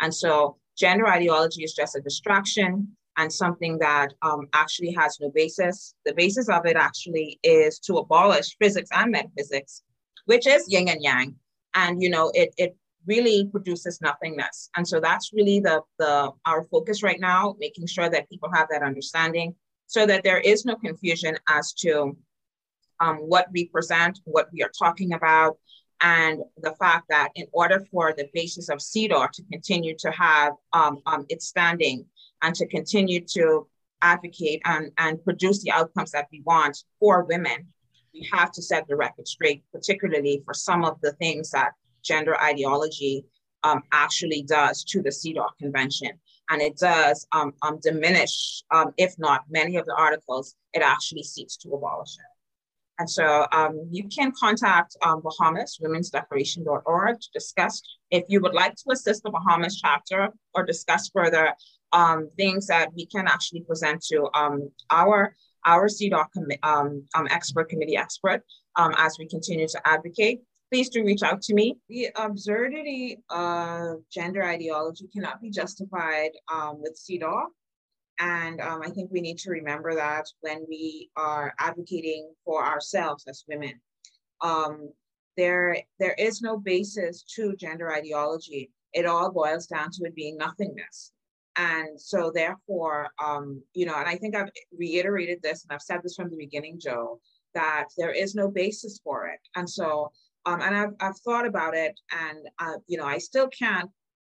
[0.00, 5.30] And so gender ideology is just a distraction and something that um, actually has no
[5.30, 5.94] basis.
[6.06, 9.82] The basis of it actually is to abolish physics and metaphysics,
[10.24, 11.34] which is yin and yang.
[11.74, 12.76] And you know, it it
[13.12, 14.56] really produces nothingness.
[14.76, 16.14] And so that's really the the
[16.50, 19.48] our focus right now, making sure that people have that understanding
[19.94, 21.92] so that there is no confusion as to
[23.04, 25.52] um, what we present, what we are talking about,
[26.18, 30.52] and the fact that in order for the basis of CEDAW to continue to have
[30.80, 31.98] um, um, its standing,
[32.42, 33.44] and to continue to
[34.14, 37.58] advocate and, and produce the outcomes that we want for women,
[38.14, 42.40] we have to set the record straight, particularly for some of the things that gender
[42.40, 43.24] ideology
[43.62, 46.10] um, actually does to the CEDAW Convention.
[46.48, 51.22] And it does um, um, diminish, um, if not many of the articles, it actually
[51.22, 52.26] seeks to abolish it.
[52.98, 58.52] And so um, you can contact um, Bahamas Women's Declaration.org to discuss if you would
[58.52, 61.54] like to assist the Bahamas chapter or discuss further
[62.36, 64.28] things that we can actually present to
[64.90, 65.34] our
[65.66, 65.88] our
[66.34, 68.42] com- um, um, expert committee expert
[68.76, 70.40] um, as we continue to advocate.
[70.72, 71.78] Please do reach out to me.
[71.88, 77.46] The absurdity of gender ideology cannot be justified um, with CEDAW.
[78.20, 83.24] And um, I think we need to remember that when we are advocating for ourselves
[83.26, 83.80] as women.
[84.42, 84.90] Um,
[85.36, 88.70] there, there is no basis to gender ideology.
[88.92, 91.12] It all boils down to it being nothingness.
[91.56, 96.00] And so therefore, um, you know, and I think I've reiterated this and I've said
[96.02, 97.20] this from the beginning, Joe,
[97.54, 99.40] that there is no basis for it.
[99.56, 100.12] And so,
[100.46, 103.90] um, and I've, I've thought about it and, uh, you know, I still can't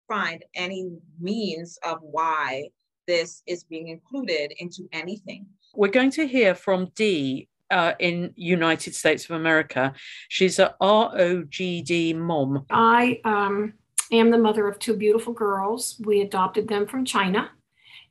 [0.08, 2.68] find any means of why
[3.06, 5.46] this is being included into anything.
[5.74, 9.94] We're going to hear from Dee uh, in United States of America.
[10.28, 12.66] She's a ROGD mom.
[12.70, 13.74] I um,
[14.12, 16.00] am the mother of two beautiful girls.
[16.04, 17.50] We adopted them from China,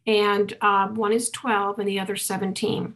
[0.07, 2.93] and uh, one is 12 and the other 17.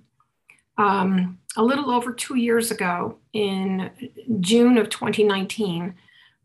[0.78, 3.92] Um, a little over two years ago, in
[4.40, 5.94] June of 2019,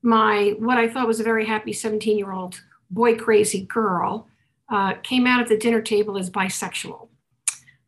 [0.02, 2.60] my what I thought was a very happy 17 year old
[2.90, 4.28] boy crazy girl
[4.70, 7.08] uh, came out at the dinner table as bisexual.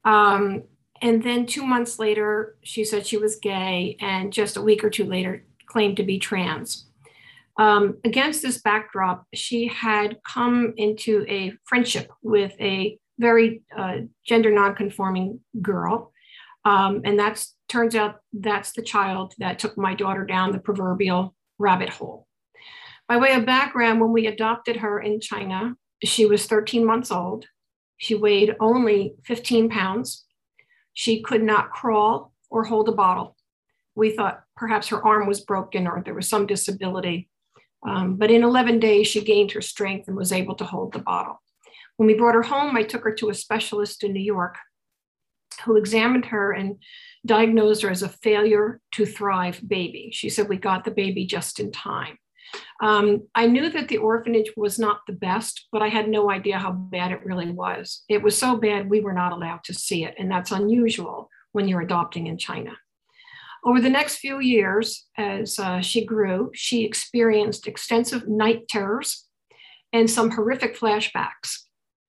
[0.05, 0.64] Um,
[1.03, 4.91] and then two months later, she said she was gay, and just a week or
[4.91, 6.86] two later, claimed to be trans.
[7.57, 14.51] Um, against this backdrop, she had come into a friendship with a very uh, gender
[14.51, 16.12] nonconforming girl.
[16.64, 21.34] Um, and that's turns out that's the child that took my daughter down the proverbial
[21.58, 22.26] rabbit hole.
[23.08, 27.46] By way of background, when we adopted her in China, she was 13 months old.
[27.96, 30.24] She weighed only 15 pounds.
[30.92, 33.36] She could not crawl or hold a bottle.
[33.94, 37.28] We thought perhaps her arm was broken or there was some disability.
[37.86, 40.98] Um, but in 11 days, she gained her strength and was able to hold the
[40.98, 41.42] bottle.
[41.96, 44.56] When we brought her home, I took her to a specialist in New York
[45.64, 46.76] who examined her and
[47.26, 50.11] diagnosed her as a failure to thrive baby.
[50.12, 52.18] She said, We got the baby just in time.
[52.80, 56.59] Um, I knew that the orphanage was not the best, but I had no idea
[56.59, 58.03] how bad it really was.
[58.09, 60.14] It was so bad, we were not allowed to see it.
[60.18, 62.72] And that's unusual when you're adopting in China.
[63.64, 69.26] Over the next few years, as uh, she grew, she experienced extensive night terrors
[69.92, 71.59] and some horrific flashbacks.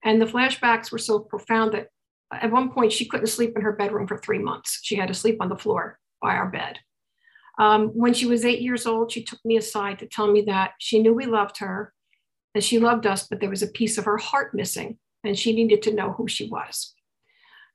[0.04, 1.88] And the flashbacks were so profound that
[2.32, 4.80] at one point she couldn't sleep in her bedroom for three months.
[4.84, 6.80] She had to sleep on the floor by our bed.
[7.60, 10.72] Um, when she was eight years old, she took me aside to tell me that
[10.80, 11.94] she knew we loved her
[12.56, 15.54] and she loved us, but there was a piece of her heart missing and she
[15.54, 16.94] needed to know who she was.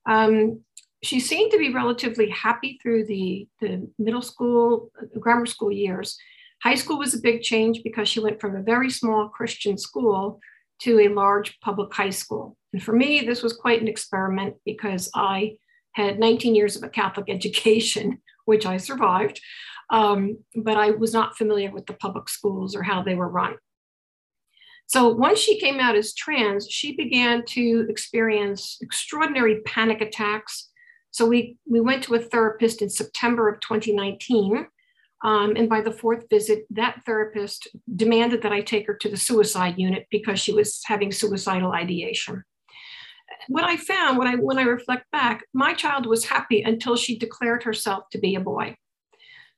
[0.09, 0.61] Um,
[1.03, 6.17] she seemed to be relatively happy through the, the middle school, grammar school years.
[6.63, 10.41] High school was a big change because she went from a very small Christian school
[10.81, 12.57] to a large public high school.
[12.77, 15.57] And for me, this was quite an experiment because I
[15.93, 19.41] had 19 years of a Catholic education, which I survived,
[19.89, 23.55] um, but I was not familiar with the public schools or how they were run.
[24.89, 30.69] So once she came out as trans, she began to experience extraordinary panic attacks.
[31.13, 34.67] So we, we went to a therapist in September of 2019
[35.25, 39.17] um, and by the fourth visit, that therapist demanded that I take her to the
[39.17, 42.45] suicide unit because she was having suicidal ideation.
[43.49, 47.19] What I found when I, when I reflect back, my child was happy until she
[47.19, 48.77] declared herself to be a boy.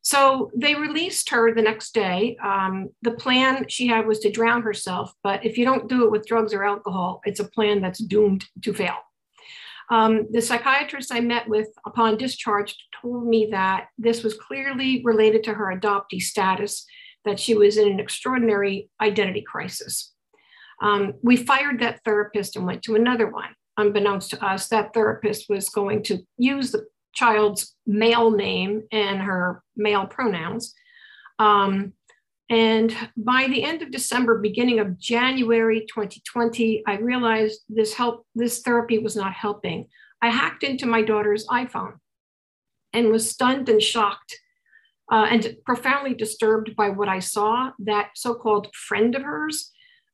[0.02, 2.36] So they released her the next day.
[2.42, 6.10] Um, the plan she had was to drown herself, but if you don't do it
[6.10, 8.96] with drugs or alcohol, it's a plan that's doomed to fail.
[9.90, 15.42] Um, the psychiatrist I met with upon discharge told me that this was clearly related
[15.44, 16.84] to her adoptee status,
[17.24, 20.12] that she was in an extraordinary identity crisis.
[20.82, 23.54] Um, we fired that therapist and went to another one.
[23.78, 29.62] Unbeknownst to us, that therapist was going to use the child's male name and her
[29.76, 30.74] male pronouns.
[31.38, 31.94] Um,
[32.50, 38.60] and by the end of December, beginning of January 2020, I realized this help, this
[38.60, 39.86] therapy was not helping.
[40.22, 41.94] I hacked into my daughter's iPhone
[42.92, 44.36] and was stunned and shocked
[45.12, 47.70] uh, and profoundly disturbed by what I saw.
[47.78, 49.70] That so-called friend of hers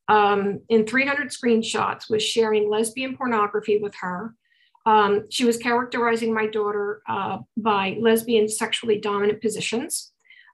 [0.07, 4.35] um, in 300 screenshots was sharing lesbian pornography with her.
[4.85, 10.11] Um, she was characterizing my daughter uh, by lesbian sexually dominant positions.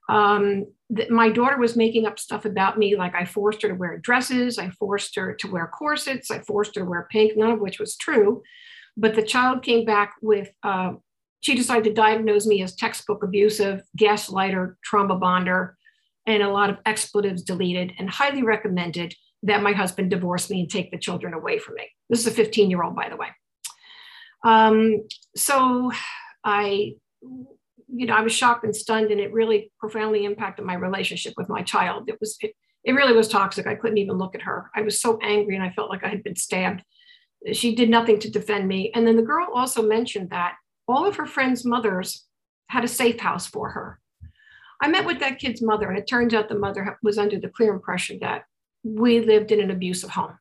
[0.10, 0.66] Um,
[1.10, 4.58] my daughter was making up stuff about me, like I forced her to wear dresses,
[4.58, 7.80] I forced her to wear corsets, I forced her to wear pink, none of which
[7.80, 8.42] was true.
[8.98, 10.94] But the child came back with, uh,
[11.40, 15.78] she decided to diagnose me as textbook abusive, gaslighter, trauma bonder,
[16.26, 20.70] and a lot of expletives deleted, and highly recommended that my husband divorce me and
[20.70, 21.90] take the children away from me.
[22.10, 23.28] This is a 15 year old, by the way.
[24.44, 25.92] Um, so
[26.44, 26.96] I
[27.94, 31.50] you know, I was shocked and stunned, and it really profoundly impacted my relationship with
[31.50, 32.08] my child.
[32.08, 33.68] It was, it, it really was toxic.
[33.68, 34.72] I couldn't even look at her.
[34.76, 36.84] I was so angry, and I felt like I had been stabbed.
[37.52, 38.92] She did nothing to defend me.
[38.96, 40.56] And then the girl also mentioned that
[40.88, 42.26] all of her friends' mothers
[42.68, 44.00] had a safe house for her.
[44.82, 47.50] I met with that kid's mother, and it turns out the mother was under the
[47.50, 48.44] clear impression that
[48.84, 50.38] we lived in an abusive home,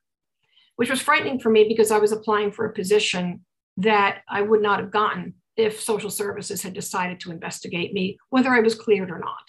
[0.76, 3.44] which was frightening for me because I was applying for a position
[3.76, 8.50] that I would not have gotten if social services had decided to investigate me, whether
[8.50, 9.44] I was cleared or not.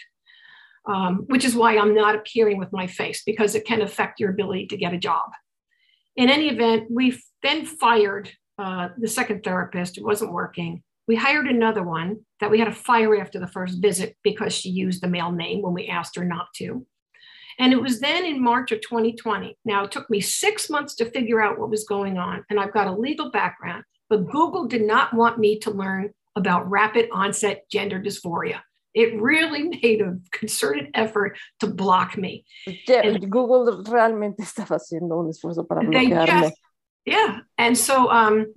[0.87, 4.31] Um, which is why I'm not appearing with my face because it can affect your
[4.31, 5.29] ability to get a job.
[6.15, 9.99] In any event, we then fired uh, the second therapist.
[9.99, 10.81] It wasn't working.
[11.07, 14.69] We hired another one that we had to fire after the first visit because she
[14.69, 16.85] used the male name when we asked her not to.
[17.59, 19.57] And it was then in March of 2020.
[19.65, 22.43] Now, it took me six months to figure out what was going on.
[22.49, 26.69] And I've got a legal background but Google did not want me to learn about
[26.69, 28.59] rapid onset gender dysphoria.
[28.93, 32.43] It really made a concerted effort to block me.
[32.87, 36.27] Yeah, and Google realmente estaba haciendo un esfuerzo para bloquearme.
[36.27, 36.53] Just,
[37.05, 38.53] yeah, and so um,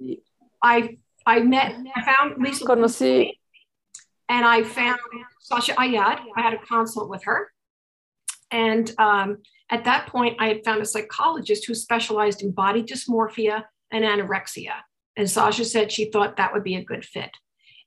[0.61, 3.31] I I met I found Lisa Conocí.
[4.29, 4.99] and I found
[5.39, 6.19] Sasha Ayad.
[6.37, 7.53] I had a consult with her,
[8.51, 9.39] and um,
[9.71, 14.75] at that point, I had found a psychologist who specialized in body dysmorphia and anorexia.
[15.17, 17.31] And Sasha said she thought that would be a good fit.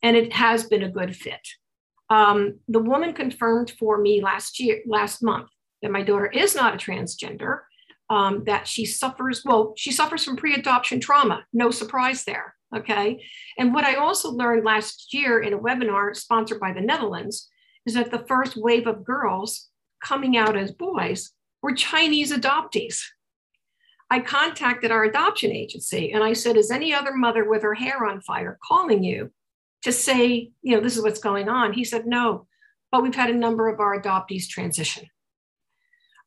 [0.01, 1.45] And it has been a good fit.
[2.09, 5.49] Um, the woman confirmed for me last year, last month,
[5.81, 7.61] that my daughter is not a transgender,
[8.09, 11.45] um, that she suffers, well, she suffers from pre adoption trauma.
[11.51, 12.55] No surprise there.
[12.75, 13.23] Okay.
[13.57, 17.49] And what I also learned last year in a webinar sponsored by the Netherlands
[17.85, 19.69] is that the first wave of girls
[20.03, 21.31] coming out as boys
[21.61, 23.01] were Chinese adoptees.
[24.09, 28.05] I contacted our adoption agency and I said, Is any other mother with her hair
[28.05, 29.31] on fire calling you
[29.83, 31.73] to say, you know, this is what's going on?
[31.73, 32.47] He said, No,
[32.91, 35.07] but we've had a number of our adoptees transition.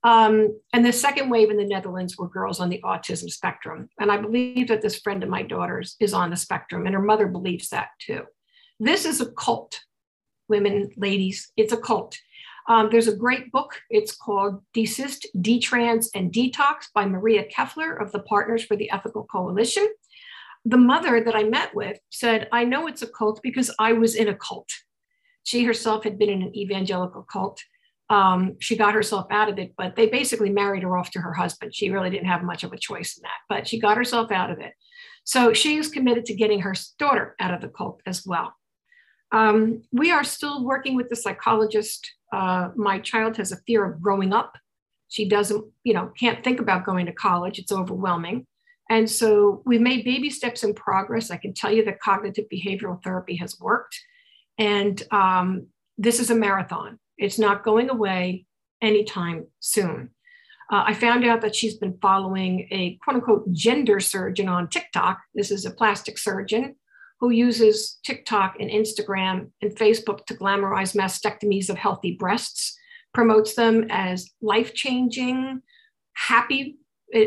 [0.02, 3.90] Um, and the second wave in the Netherlands were girls on the autism spectrum.
[3.98, 7.02] And I believe that this friend of my daughter's is on the spectrum, and her
[7.02, 8.22] mother believes that too.
[8.78, 9.80] This is a cult,
[10.48, 12.16] women, ladies, it's a cult.
[12.68, 13.80] Um, there's a great book.
[13.90, 19.24] It's called Desist, Detrans, and Detox by Maria Keffler of the Partners for the Ethical
[19.24, 19.88] Coalition.
[20.64, 24.14] The mother that I met with said, I know it's a cult because I was
[24.14, 24.68] in a cult.
[25.42, 27.62] She herself had been in an evangelical cult.
[28.10, 31.32] Um, she got herself out of it, but they basically married her off to her
[31.32, 31.74] husband.
[31.74, 34.50] She really didn't have much of a choice in that, but she got herself out
[34.50, 34.72] of it.
[35.24, 38.54] So she is committed to getting her daughter out of the cult as well.
[39.32, 42.10] Um, we are still working with the psychologist.
[42.32, 44.56] Uh, my child has a fear of growing up.
[45.08, 47.58] She doesn't, you know, can't think about going to college.
[47.58, 48.46] It's overwhelming.
[48.88, 51.30] And so we've made baby steps in progress.
[51.30, 53.98] I can tell you that cognitive behavioral therapy has worked.
[54.58, 56.98] And um, this is a marathon.
[57.16, 58.46] It's not going away
[58.82, 60.10] anytime soon.
[60.72, 65.20] Uh, I found out that she's been following a quote unquote gender surgeon on TikTok.
[65.34, 66.76] This is a plastic surgeon
[67.20, 72.76] who uses TikTok and Instagram and Facebook to glamorize mastectomies of healthy breasts,
[73.12, 75.60] promotes them as life changing,
[76.14, 76.78] happy.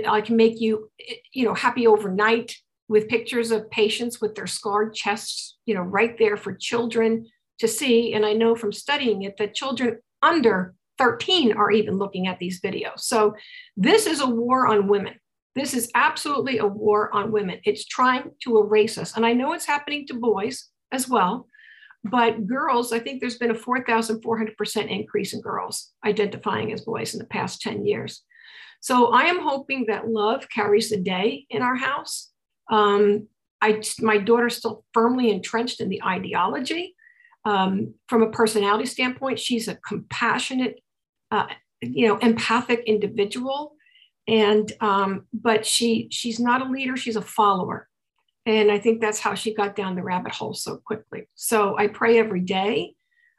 [0.08, 0.90] I can make you,
[1.34, 2.56] you know, happy overnight
[2.88, 7.28] with pictures of patients with their scarred chests, you know, right there for children
[7.60, 8.14] to see.
[8.14, 12.62] And I know from studying it that children under 13 are even looking at these
[12.62, 13.00] videos.
[13.00, 13.36] So
[13.76, 15.16] this is a war on women.
[15.56, 17.60] This is absolutely a war on women.
[17.64, 19.16] It's trying to erase us.
[19.16, 21.48] And I know it's happening to boys as well,
[22.04, 27.20] but girls, I think there's been a 4,400% increase in girls identifying as boys in
[27.20, 28.24] the past 10 years.
[28.82, 32.32] So I am hoping that love carries the day in our house.
[32.70, 33.28] Um,
[33.62, 36.96] I, my daughter's still firmly entrenched in the ideology.
[37.46, 40.82] Um, from a personality standpoint, she's a compassionate,
[41.32, 41.48] uh,
[41.82, 43.76] you know, empathic individual.
[44.28, 47.90] And um, but she she's not a leader; she's a follower.
[48.46, 51.28] And I think that's how she got down the rabbit hole so quickly.
[51.36, 52.96] So I pray every day.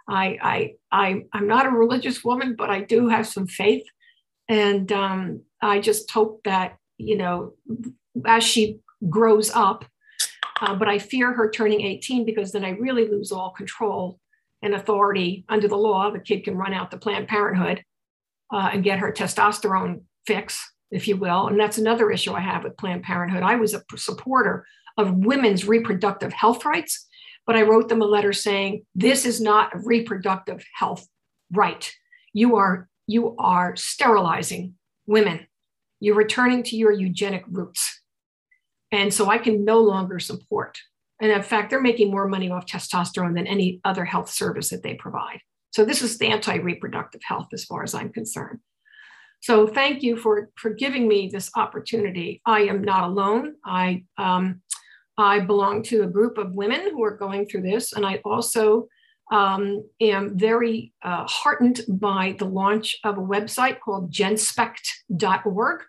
[0.09, 3.85] I I, I I'm not a religious woman, but I do have some faith,
[4.49, 7.55] and um, I just hope that you know
[8.26, 8.78] as she
[9.09, 9.85] grows up
[10.61, 14.18] uh, but I fear her turning 18 because then I really lose all control
[14.62, 16.11] and authority under the law.
[16.11, 17.82] The kid can run out to Planned Parenthood
[18.53, 21.49] uh, and get her testosterone fix, if you will.
[21.49, 23.42] And that's another issue I have with Planned Parenthood.
[23.42, 24.66] I was a supporter
[24.97, 27.07] of women's reproductive health rights,
[27.47, 31.07] but I wrote them a letter saying, this is not a reproductive health
[31.53, 31.92] right.
[32.32, 34.74] You are, you are sterilizing
[35.07, 35.47] women.
[36.01, 38.01] You're returning to your eugenic roots.
[38.92, 40.78] And so I can no longer support.
[41.20, 44.82] And in fact, they're making more money off testosterone than any other health service that
[44.82, 45.40] they provide.
[45.70, 48.61] So this is the anti-reproductive health as far as I'm concerned.
[49.45, 52.40] So thank you for, for giving me this opportunity.
[52.47, 53.57] I am not alone.
[53.62, 54.62] I, um,
[55.18, 57.92] I belong to a group of women who are going through this.
[57.92, 58.88] And I also
[59.30, 65.82] um, am very uh, heartened by the launch of a website called genspect.org.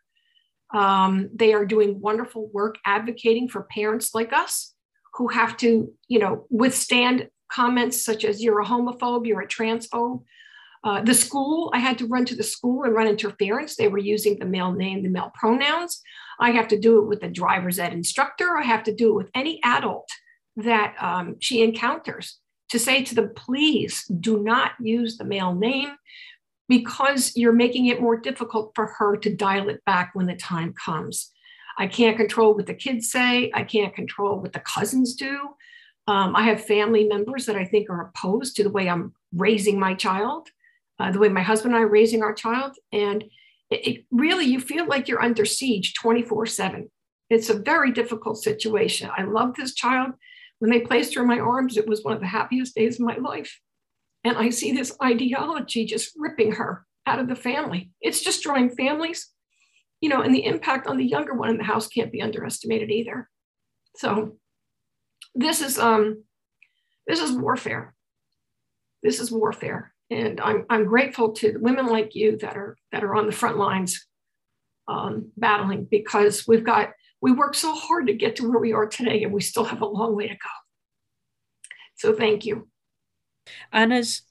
[0.74, 4.74] Um, they are doing wonderful work advocating for parents like us
[5.14, 10.24] who have to, you know, withstand comments such as you're a homophobe, you're a transphobe.
[10.86, 13.76] Uh, the school, I had to run to the school and run interference.
[13.76, 16.00] They were using the male name, the male pronouns.
[16.40, 18.56] I have to do it with the driver's ed instructor.
[18.56, 20.08] I have to do it with any adult
[20.58, 25.90] that um, she encounters to say to them, please do not use the male name
[26.68, 30.74] because you're making it more difficult for her to dial it back when the time
[30.74, 31.32] comes.
[31.78, 33.52] I can't control what the kids say.
[33.54, 35.50] I can't control what the cousins do.
[36.08, 39.80] Um, I have family members that I think are opposed to the way I'm raising
[39.80, 40.50] my child,
[41.00, 42.76] uh, the way my husband and I are raising our child.
[42.92, 43.24] And
[43.70, 46.90] it, it really, you feel like you're under siege 24 7.
[47.30, 49.10] It's a very difficult situation.
[49.16, 50.12] I love this child.
[50.60, 53.06] When they placed her in my arms, it was one of the happiest days of
[53.06, 53.60] my life.
[54.24, 57.92] And I see this ideology just ripping her out of the family.
[58.02, 59.32] It's destroying families.
[60.02, 62.92] you know, and the impact on the younger one in the house can't be underestimated
[62.92, 63.30] either.
[63.96, 64.38] So
[65.34, 66.24] this is um
[67.08, 67.96] this is warfare.
[69.04, 69.95] This is warfare.
[70.10, 73.58] And I'm I'm grateful to women like you that are that are on the front
[73.58, 74.06] lines
[74.88, 76.92] um, battling because we've got
[77.22, 79.82] we worked so hard to get to where we are today and we still have
[79.82, 80.50] a long way to go.
[81.96, 82.68] So thank you.
[83.72, 84.22] Anna's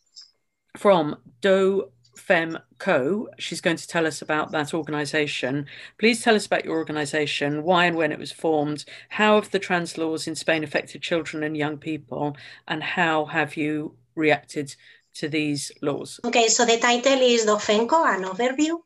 [0.76, 3.28] from Do Fem Co.
[3.38, 5.66] She's going to tell us about that organisation.
[5.98, 9.58] Please tell us about your organisation, why and when it was formed, how have the
[9.58, 12.36] trans laws in Spain affected children and young people,
[12.68, 14.76] and how have you reacted
[15.14, 16.20] to these laws?
[16.24, 18.78] Okay, so the title is DoFemCo, an overview.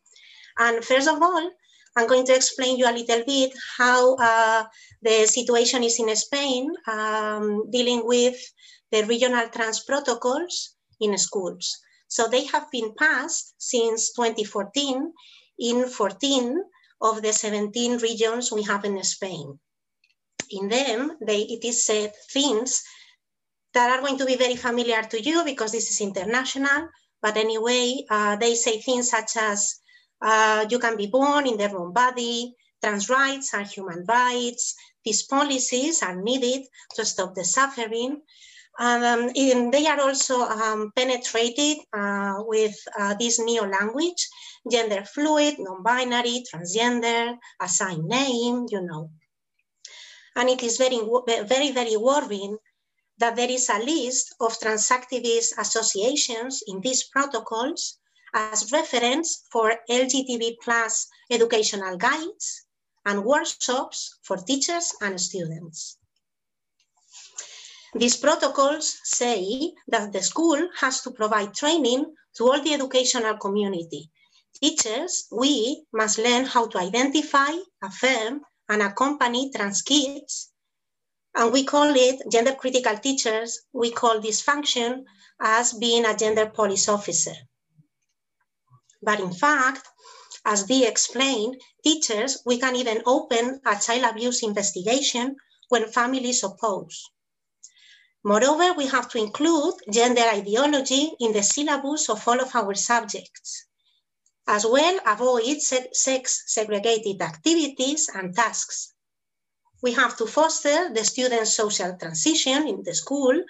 [0.59, 1.51] And first of all,
[1.97, 4.65] I'm going to explain you a little bit how uh,
[5.03, 8.37] the situation is in Spain um, dealing with
[8.93, 11.79] the regional trans protocols in schools.
[12.09, 15.13] So they have been passed since 2014
[15.59, 16.57] in 14
[17.01, 19.59] of the 17 regions we have in Spain.
[20.51, 22.83] In them, they, it is said things
[23.79, 26.89] that are going to be very familiar to you because this is international.
[27.23, 29.79] But anyway, uh, they say things such as
[30.21, 34.75] uh, you can be born in the wrong body, trans rights are human rights,
[35.05, 36.67] these policies are needed
[36.97, 38.21] to stop the suffering.
[38.81, 44.27] Um, they are also um, penetrated uh, with uh, this neo language,
[44.69, 49.11] gender fluid, non-binary, transgender, assigned name, you know.
[50.35, 50.99] And it is very,
[51.47, 52.59] very, very worrying
[53.19, 57.99] that there is a list of transactivist associations in these protocols
[58.35, 62.67] as reference for LGTB plus educational guides
[63.07, 65.99] and workshops for teachers and students.
[67.95, 74.11] These protocols say that the school has to provide training to all the educational community.
[74.61, 77.51] Teachers, we must learn how to identify,
[77.83, 80.51] affirm, and accompany trans kids.
[81.39, 83.61] And we call it gender critical teachers.
[83.73, 85.07] We call this function
[85.41, 87.35] as being a gender police officer.
[89.01, 89.87] But in fact,
[90.45, 95.37] as Dee explained, teachers, we can even open a child abuse investigation
[95.69, 97.09] when families oppose.
[98.25, 103.65] Moreover, we have to include gender ideology in the syllabus of all of our subjects,
[104.49, 108.95] as well avoid sex segregated activities and tasks.
[109.83, 113.41] We have to foster the students' social transition in the school,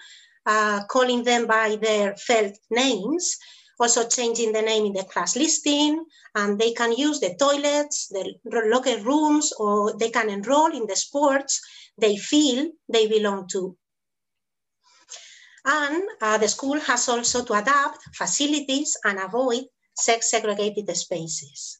[0.45, 3.37] uh, calling them by their felt names,
[3.79, 6.05] also changing the name in the class listing,
[6.35, 10.95] and they can use the toilets, the locker rooms, or they can enroll in the
[10.95, 11.61] sports
[11.97, 13.75] they feel they belong to.
[15.65, 19.65] And uh, the school has also to adapt facilities and avoid
[19.95, 21.78] sex segregated spaces.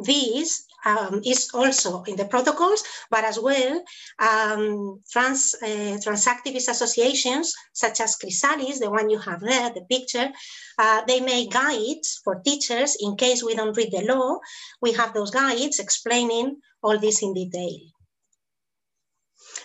[0.00, 3.82] This um, is also in the protocols, but as well,
[4.20, 9.84] um, trans, uh, trans activist associations such as Chrysallis, the one you have there, the
[9.90, 10.30] picture,
[10.78, 14.38] uh, they make guides for teachers in case we don't read the law.
[14.80, 17.78] We have those guides explaining all this in detail.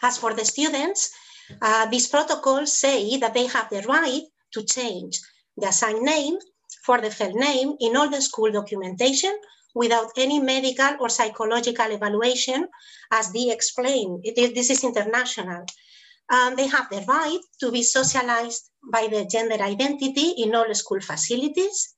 [0.01, 1.11] As for the students,
[1.61, 4.23] uh, these protocols say that they have the right
[4.53, 5.19] to change
[5.57, 6.37] the assigned name
[6.85, 9.37] for the felt name in all the school documentation
[9.73, 12.67] without any medical or psychological evaluation,
[13.11, 14.23] as Dee explained.
[14.35, 15.65] this is international.
[16.29, 21.01] Um, they have the right to be socialized by their gender identity in all school
[21.01, 21.95] facilities.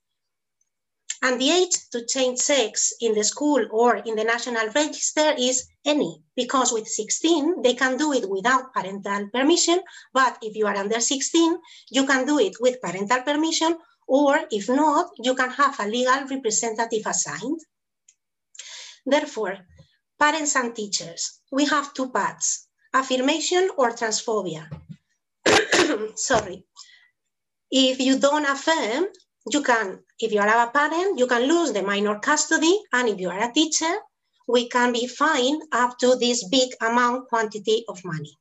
[1.22, 5.66] And the age to change sex in the school or in the national register is
[5.84, 9.80] any, because with 16, they can do it without parental permission.
[10.12, 11.56] But if you are under 16,
[11.90, 16.26] you can do it with parental permission, or if not, you can have a legal
[16.28, 17.60] representative assigned.
[19.04, 19.58] Therefore,
[20.18, 24.68] parents and teachers, we have two paths, affirmation or transphobia.
[26.16, 26.64] Sorry.
[27.70, 29.06] If you don't affirm,
[29.50, 32.78] you can, if you are a parent, you can lose the minor custody.
[32.92, 33.94] And if you are a teacher,
[34.48, 38.38] we can be fined up to this big amount quantity of money.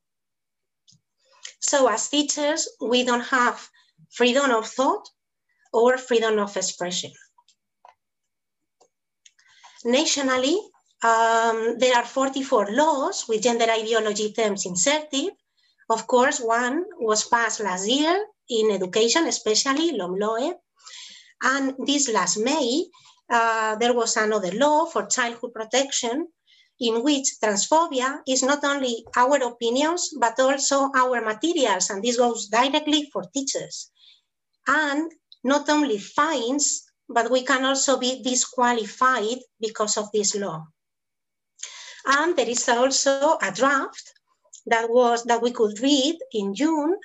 [1.60, 3.68] So as teachers, we don't have
[4.12, 5.10] freedom of thought
[5.76, 7.12] or freedom of expression.
[9.84, 10.58] Nationally,
[11.04, 15.32] um, there are 44 laws with gender ideology terms inserted.
[15.90, 20.56] Of course, one was passed last year in education, especially LOMLOE,
[21.44, 22.86] and this last May,
[23.30, 26.28] uh, there was another law for childhood protection
[26.80, 31.90] in which transphobia is not only our opinions, but also our materials.
[31.90, 33.92] And this goes directly for teachers.
[34.68, 35.12] And
[35.46, 40.66] not only fines but we can also be disqualified because of this law.
[42.06, 44.14] And there is also a draft
[44.68, 46.96] that was that we could read in June.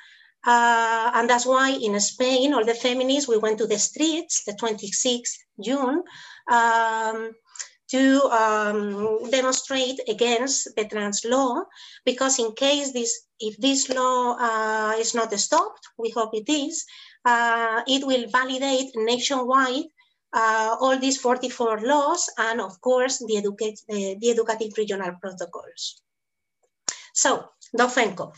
[0.46, 4.52] Uh, and that's why in Spain, all the feminists, we went to the streets the
[4.52, 6.02] 26th June
[6.50, 7.32] um,
[7.90, 11.64] to um, demonstrate against the trans law,
[12.06, 16.86] because in case this, if this law uh, is not stopped, we hope it is,
[17.24, 19.84] uh, it will validate nationwide
[20.32, 26.00] uh, all these 44 laws and of course the, educate, the, educative regional protocols.
[27.12, 28.32] So, DoFemCo.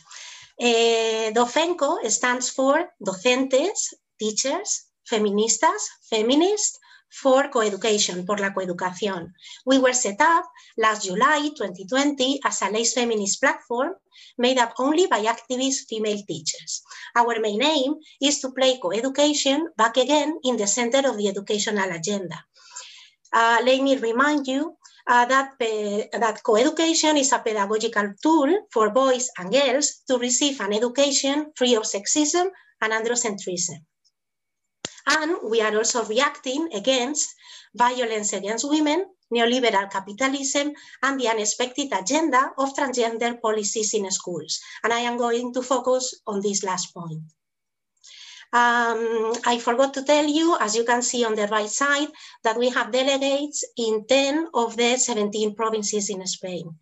[0.60, 6.78] Uh, DoFemCo stands for Docentes, Teachers, Feministas, Feminist,
[7.12, 9.34] for coeducation, por la coeducación.
[9.66, 10.46] We were set up
[10.76, 13.92] last July 2020 as a less feminist platform
[14.38, 16.82] made up only by activist female teachers.
[17.14, 21.90] Our main aim is to play coeducation back again in the center of the educational
[21.90, 22.42] agenda.
[23.32, 28.90] Uh, let me remind you uh, that, uh, that coeducation is a pedagogical tool for
[28.90, 32.48] boys and girls to receive an education free of sexism
[32.80, 33.78] and androcentrism.
[35.06, 37.34] And we are also reacting against
[37.74, 40.72] violence against women, neoliberal capitalism,
[41.02, 44.60] and the unexpected agenda of transgender policies in schools.
[44.84, 47.22] And I am going to focus on this last point.
[48.54, 52.08] Um, I forgot to tell you, as you can see on the right side,
[52.44, 56.76] that we have delegates in 10 of the 17 provinces in Spain.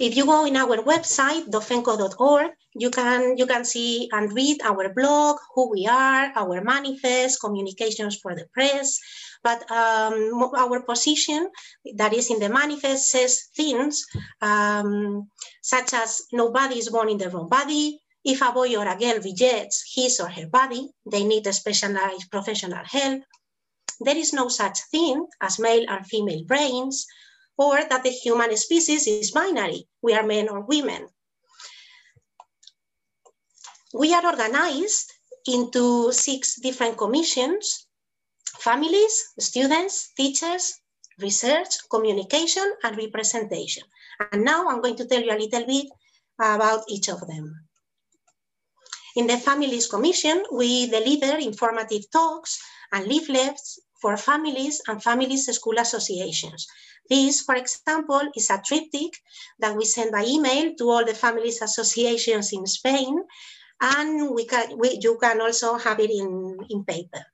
[0.00, 4.92] If you go in our website, dofemco.org, you can, you can see and read our
[4.92, 8.98] blog, who we are, our manifest, communications for the press.
[9.44, 11.48] But um, our position
[11.94, 14.04] that is in the manifest says things
[14.42, 15.28] um,
[15.62, 18.00] such as nobody is born in the wrong body.
[18.24, 22.30] If a boy or a girl rejects his or her body, they need a specialized
[22.30, 23.22] professional help.
[24.00, 27.06] There is no such thing as male and female brains
[27.56, 29.86] or that the human species is binary.
[30.02, 31.08] We are men or women.
[33.92, 35.12] We are organized
[35.46, 37.86] into six different commissions,
[38.58, 40.74] families, students, teachers,
[41.18, 43.84] research, communication, and representation.
[44.32, 45.86] And now I'm going to tell you a little bit
[46.38, 47.54] about each of them.
[49.16, 52.60] In the Families Commission, we deliver informative talks
[52.92, 56.66] and leaflets for families and families school associations
[57.10, 59.14] this, for example, is a triptych
[59.58, 63.22] that we send by email to all the families associations in Spain,
[63.80, 67.24] and we can, we, you can also have it in, in paper.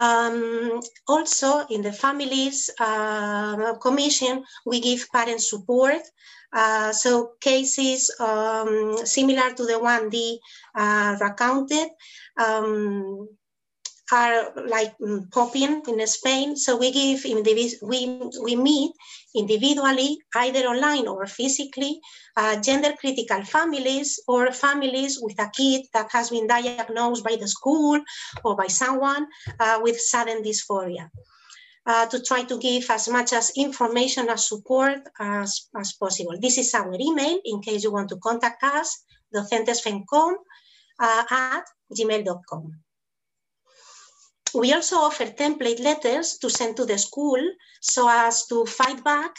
[0.00, 6.02] Um, also, in the Families uh, Commission, we give parent support.
[6.52, 10.38] Uh, so cases um, similar to the one they
[10.74, 11.88] uh, recounted,
[12.38, 13.28] um,
[14.12, 16.56] are like mm, popping in Spain.
[16.56, 17.24] So we give
[17.82, 18.92] we we meet
[19.34, 22.00] individually, either online or physically,
[22.36, 27.48] uh, gender critical families or families with a kid that has been diagnosed by the
[27.48, 28.00] school
[28.44, 29.26] or by someone
[29.60, 31.10] uh, with sudden dysphoria.
[31.86, 36.36] Uh, to try to give as much as information as support as, as possible.
[36.38, 39.04] This is our email in case you want to contact us,
[39.34, 40.34] docentesfemco
[41.00, 42.72] uh, at gmail.com.
[44.54, 47.40] We also offer template letters to send to the school
[47.80, 49.34] so as to fight back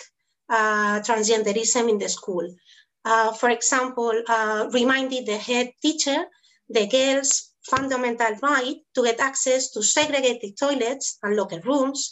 [0.49, 2.47] uh, transgenderism in the school.
[3.05, 6.25] Uh, for example, uh, the head teacher
[6.69, 12.11] the girls' fundamental right to get access to segregated toilets and locker rooms.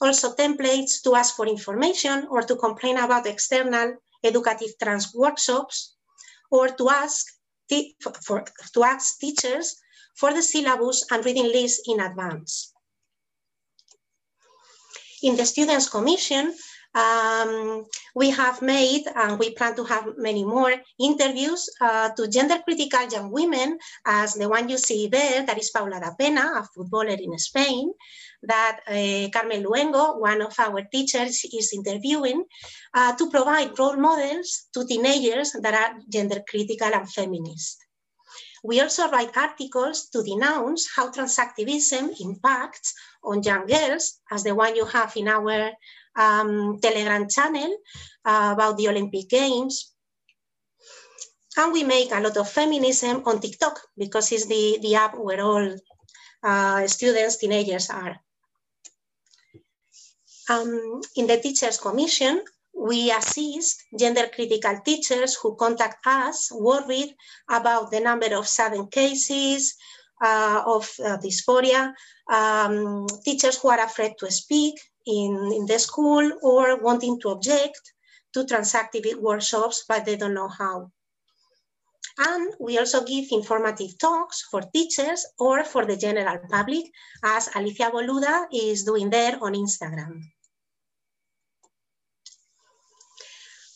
[0.00, 3.94] Also templates to ask for information or to complain about external
[4.24, 5.94] educative trans workshops
[6.50, 7.26] or to ask,
[8.22, 8.44] for,
[8.74, 9.76] to ask teachers
[10.16, 12.72] for the syllabus and reading list in advance.
[15.22, 16.54] In the Students' Commission,
[16.94, 17.84] um,
[18.14, 23.06] we have made, and we plan to have many more interviews uh, to gender critical
[23.08, 27.38] young women, as the one you see there, that is Paula Dapena, a footballer in
[27.38, 27.92] Spain,
[28.42, 32.44] that uh, Carmen Luengo, one of our teachers, is interviewing
[32.94, 37.84] uh, to provide role models to teenagers that are gender critical and feminist.
[38.62, 42.94] We also write articles to denounce how transactivism impacts
[43.24, 45.72] on young girls, as the one you have in our
[46.16, 47.76] um, Telegram channel
[48.24, 49.92] uh, about the Olympic Games.
[51.56, 55.40] And we make a lot of feminism on TikTok because it's the, the app where
[55.40, 55.76] all
[56.42, 58.16] uh, students, teenagers are.
[60.48, 62.44] Um, in the Teachers Commission,
[62.80, 67.14] we assist gender critical teachers who contact us worried
[67.50, 69.76] about the number of sudden cases
[70.24, 71.92] uh, of uh, dysphoria,
[72.32, 77.80] um, teachers who are afraid to speak in, in the school or wanting to object
[78.32, 80.90] to transactive workshops, but they don't know how.
[82.18, 86.84] And we also give informative talks for teachers or for the general public,
[87.24, 90.22] as Alicia Boluda is doing there on Instagram.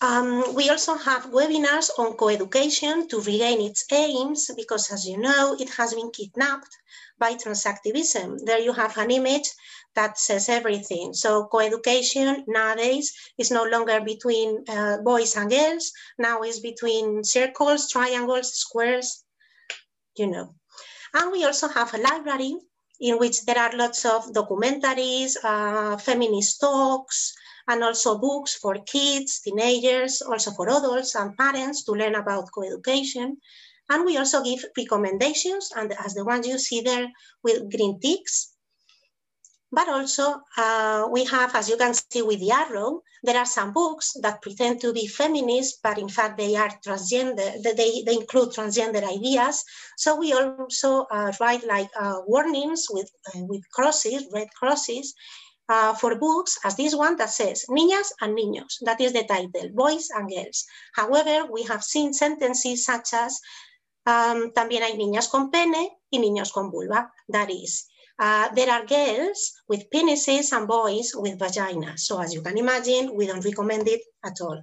[0.05, 5.57] Um, we also have webinars on co-education to regain its aims because as you know,
[5.59, 6.77] it has been kidnapped
[7.19, 8.45] by transactivism.
[8.45, 9.49] There you have an image
[9.95, 11.15] that says everything.
[11.15, 15.91] So co-education nowadays is no longer between uh, boys and girls.
[16.19, 19.25] Now it's between circles, triangles, squares,
[20.19, 20.55] you know.
[21.15, 22.55] And we also have a library
[23.01, 27.33] in which there are lots of documentaries, uh, feminist talks,
[27.69, 33.37] and also books for kids, teenagers, also for adults and parents to learn about co-education.
[33.91, 37.09] And we also give recommendations, and as the ones you see there
[37.43, 38.51] with green ticks.
[39.71, 43.73] But also uh, we have, as you can see with the arrow, there are some
[43.73, 48.51] books that pretend to be feminist, but in fact they are transgender, they, they include
[48.51, 49.65] transgender ideas.
[49.97, 55.15] So we also uh, write like uh, warnings with, uh, with crosses, red crosses,
[55.69, 58.79] uh, for books as this one that says niñas and niños.
[58.83, 60.65] That is the title, boys and girls.
[60.95, 63.41] However, we have seen sentences such as
[64.07, 67.11] um, también hay niñas con pene y niños con vulva.
[67.29, 67.87] That is,
[68.19, 72.01] uh, there are girls with penises and boys with vaginas.
[72.01, 74.63] So as you can imagine, we don't recommend it at all.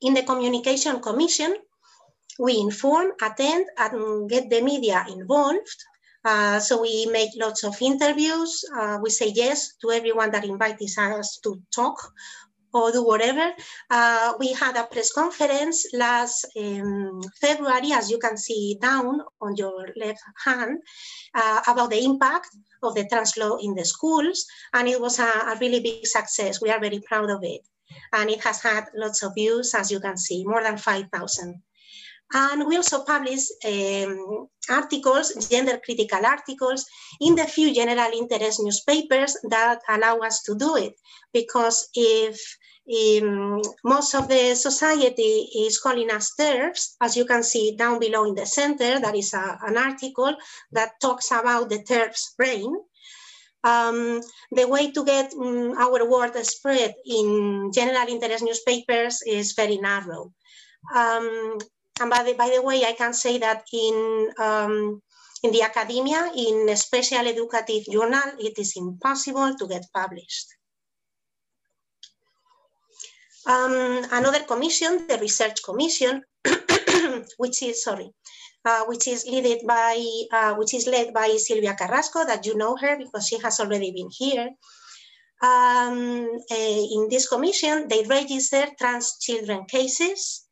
[0.00, 1.56] In the Communication Commission,
[2.38, 5.84] we inform, attend, and get the media involved
[6.28, 8.62] uh, so we make lots of interviews.
[8.78, 11.98] Uh, we say yes to everyone that invites us to talk
[12.74, 13.46] or do whatever.
[13.90, 19.56] Uh, we had a press conference last um, February, as you can see down on
[19.56, 20.78] your left hand,
[21.34, 22.50] uh, about the impact
[22.82, 24.44] of the trans law in the schools.
[24.74, 26.60] And it was a, a really big success.
[26.60, 27.62] We are very proud of it.
[28.12, 31.62] And it has had lots of views, as you can see, more than 5,000.
[32.32, 36.84] And we also publish um, articles, gender critical articles,
[37.20, 40.94] in the few general interest newspapers that allow us to do it.
[41.32, 42.38] Because if
[42.88, 48.24] um, most of the society is calling us TERFs, as you can see down below
[48.24, 50.34] in the center, that is a, an article
[50.72, 52.74] that talks about the TERFs brain.
[53.64, 54.20] Um,
[54.52, 60.32] the way to get um, our word spread in general interest newspapers is very narrow.
[60.94, 61.58] Um,
[62.00, 65.02] and by the, by the way, I can say that in, um,
[65.42, 70.48] in the academia, in a special educative journal, it is impossible to get published.
[73.46, 76.22] Um, another commission, the research commission,
[77.38, 78.10] which is, sorry,
[78.64, 82.76] uh, which is led by, uh, which is led by Silvia Carrasco, that you know
[82.76, 84.50] her because she has already been here.
[85.40, 90.47] Um, uh, in this commission, they register trans children cases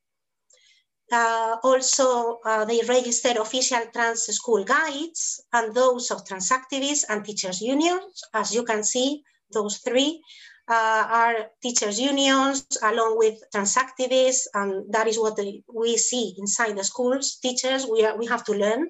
[1.12, 7.24] uh, also, uh, they register official trans school guides and those of trans activists and
[7.24, 8.22] teachers unions.
[8.34, 10.20] As you can see, those three
[10.68, 16.34] uh, are teachers unions along with trans activists, and that is what they, we see
[16.38, 17.36] inside the schools.
[17.36, 18.88] Teachers, we, are, we have to learn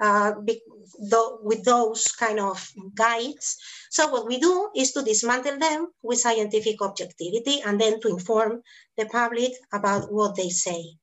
[0.00, 0.62] uh, be,
[1.42, 3.58] with those kind of guides.
[3.90, 8.62] So what we do is to dismantle them with scientific objectivity and then to inform
[8.96, 10.96] the public about what they say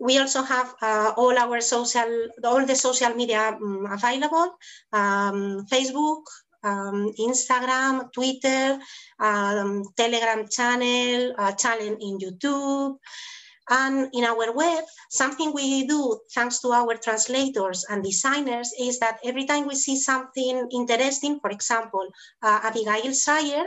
[0.00, 4.56] we also have uh, all our social, all the social media um, available,
[4.92, 6.22] um, Facebook,
[6.64, 8.78] um, Instagram, Twitter,
[9.20, 12.96] um, Telegram channel, uh, channel in YouTube.
[13.68, 19.18] And in our web, something we do thanks to our translators and designers is that
[19.24, 22.06] every time we see something interesting, for example,
[22.42, 23.66] uh, Abigail Shrier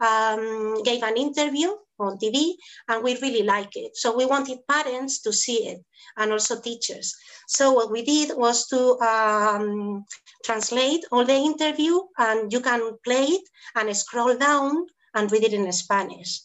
[0.00, 2.54] um, gave an interview on TV
[2.88, 3.96] and we really like it.
[3.96, 5.80] So we wanted parents to see it
[6.16, 7.14] and also teachers.
[7.48, 10.04] So what we did was to um,
[10.44, 13.42] translate all the interview and you can play it
[13.74, 16.40] and scroll down and read it in Spanish.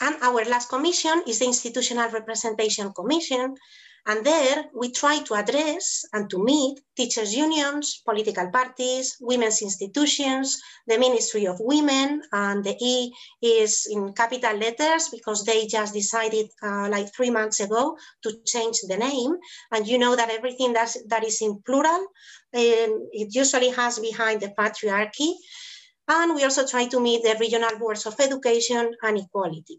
[0.00, 3.56] And our last commission is the Institutional Representation Commission,
[4.06, 10.60] and there we try to address and to meet teachers' unions, political parties, women's institutions,
[10.86, 16.46] the Ministry of Women, and the E is in capital letters because they just decided
[16.62, 19.36] uh, like three months ago to change the name.
[19.72, 24.40] And you know that everything that's, that is in plural, um, it usually has behind
[24.40, 25.32] the patriarchy.
[26.08, 29.78] And we also try to meet the regional boards of education and equality.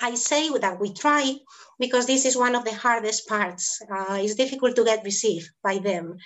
[0.00, 1.36] I say that we try
[1.78, 3.80] because this is one of the hardest parts.
[3.82, 6.16] Uh, it's difficult to get received by them.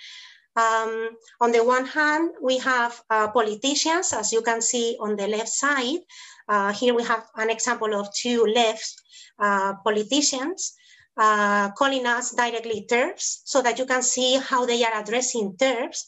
[0.55, 1.09] Um,
[1.41, 5.49] on the one hand, we have uh, politicians, as you can see on the left
[5.49, 5.99] side.
[6.47, 8.93] Uh, here we have an example of two left
[9.39, 10.73] uh, politicians
[11.17, 16.03] uh, calling us directly TERFs so that you can see how they are addressing TERFs,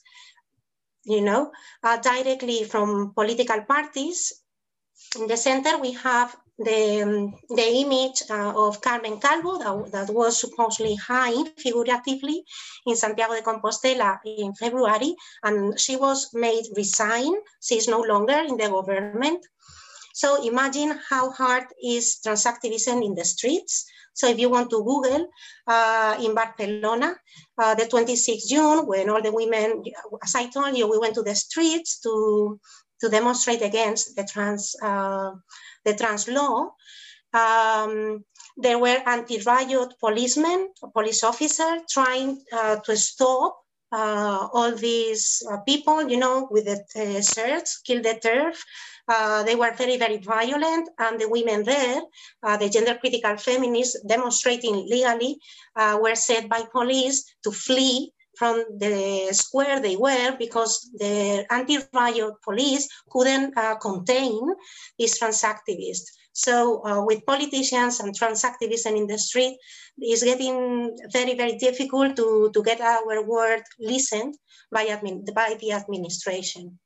[1.03, 1.51] you know,
[1.83, 4.31] uh, directly from political parties.
[5.19, 10.39] In the center, we have the, the image uh, of Carmen Calvo that, that, was
[10.39, 12.43] supposedly hanged figuratively
[12.85, 17.33] in Santiago de Compostela in February, and she was made resign.
[17.61, 19.45] She is no longer in the government.
[20.13, 23.85] So imagine how hard is transactivism in the streets.
[24.15, 25.27] So if you want to Google
[25.67, 27.15] uh, in Barcelona,
[27.59, 29.83] uh, the 26th June, when all the women,
[30.23, 32.59] as I told you, we went to the streets to,
[33.01, 35.33] to demonstrate against the trans, uh,
[35.87, 36.71] the trans law.
[37.33, 38.23] Um,
[38.57, 43.57] there were anti-riot policemen, police officers trying uh, to stop
[43.91, 48.57] uh, all these uh, people, you know, with the shirts, kill the TERF.
[49.07, 52.01] Uh, they were very, very violent, and the women there,
[52.43, 55.37] uh, the gender critical feminists demonstrating legally,
[55.77, 62.33] uh, were said by police to flee from the square they were because the anti-riot
[62.43, 64.39] police couldn't contain
[64.97, 66.07] these trans activists.
[66.33, 69.57] So uh, with politicians and trans activism in the street,
[69.97, 74.35] it's getting very, very difficult to, to get our word listened
[74.71, 76.77] by, admin, by the administration.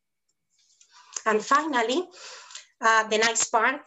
[1.26, 2.08] And finally,
[2.80, 3.82] uh, the nice part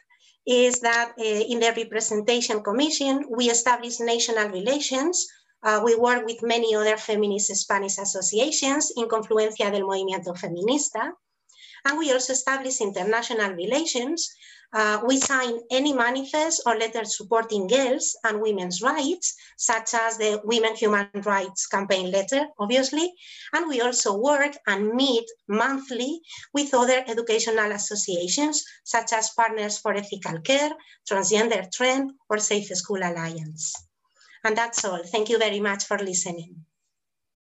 [0.47, 5.27] is that uh, in the representation commission, we establish national relations.
[5.65, 11.13] Uh, we work with many other feminist Spanish associations in Confluencia del Movimiento Feminista.
[11.87, 14.35] And we also establish international relations
[14.75, 20.41] uh, we sign any manifest or letter supporting girls and women's rights, such as the
[20.43, 23.15] Women Human Rights Campaign letter, obviously.
[23.53, 26.21] And we also work and meet monthly
[26.53, 30.73] with other educational associations, such as Partners for Ethical Care,
[31.09, 33.84] Transgender Trend, or Safe School Alliance.
[34.45, 35.03] And that's all.
[35.03, 36.67] Thank you very much for listening.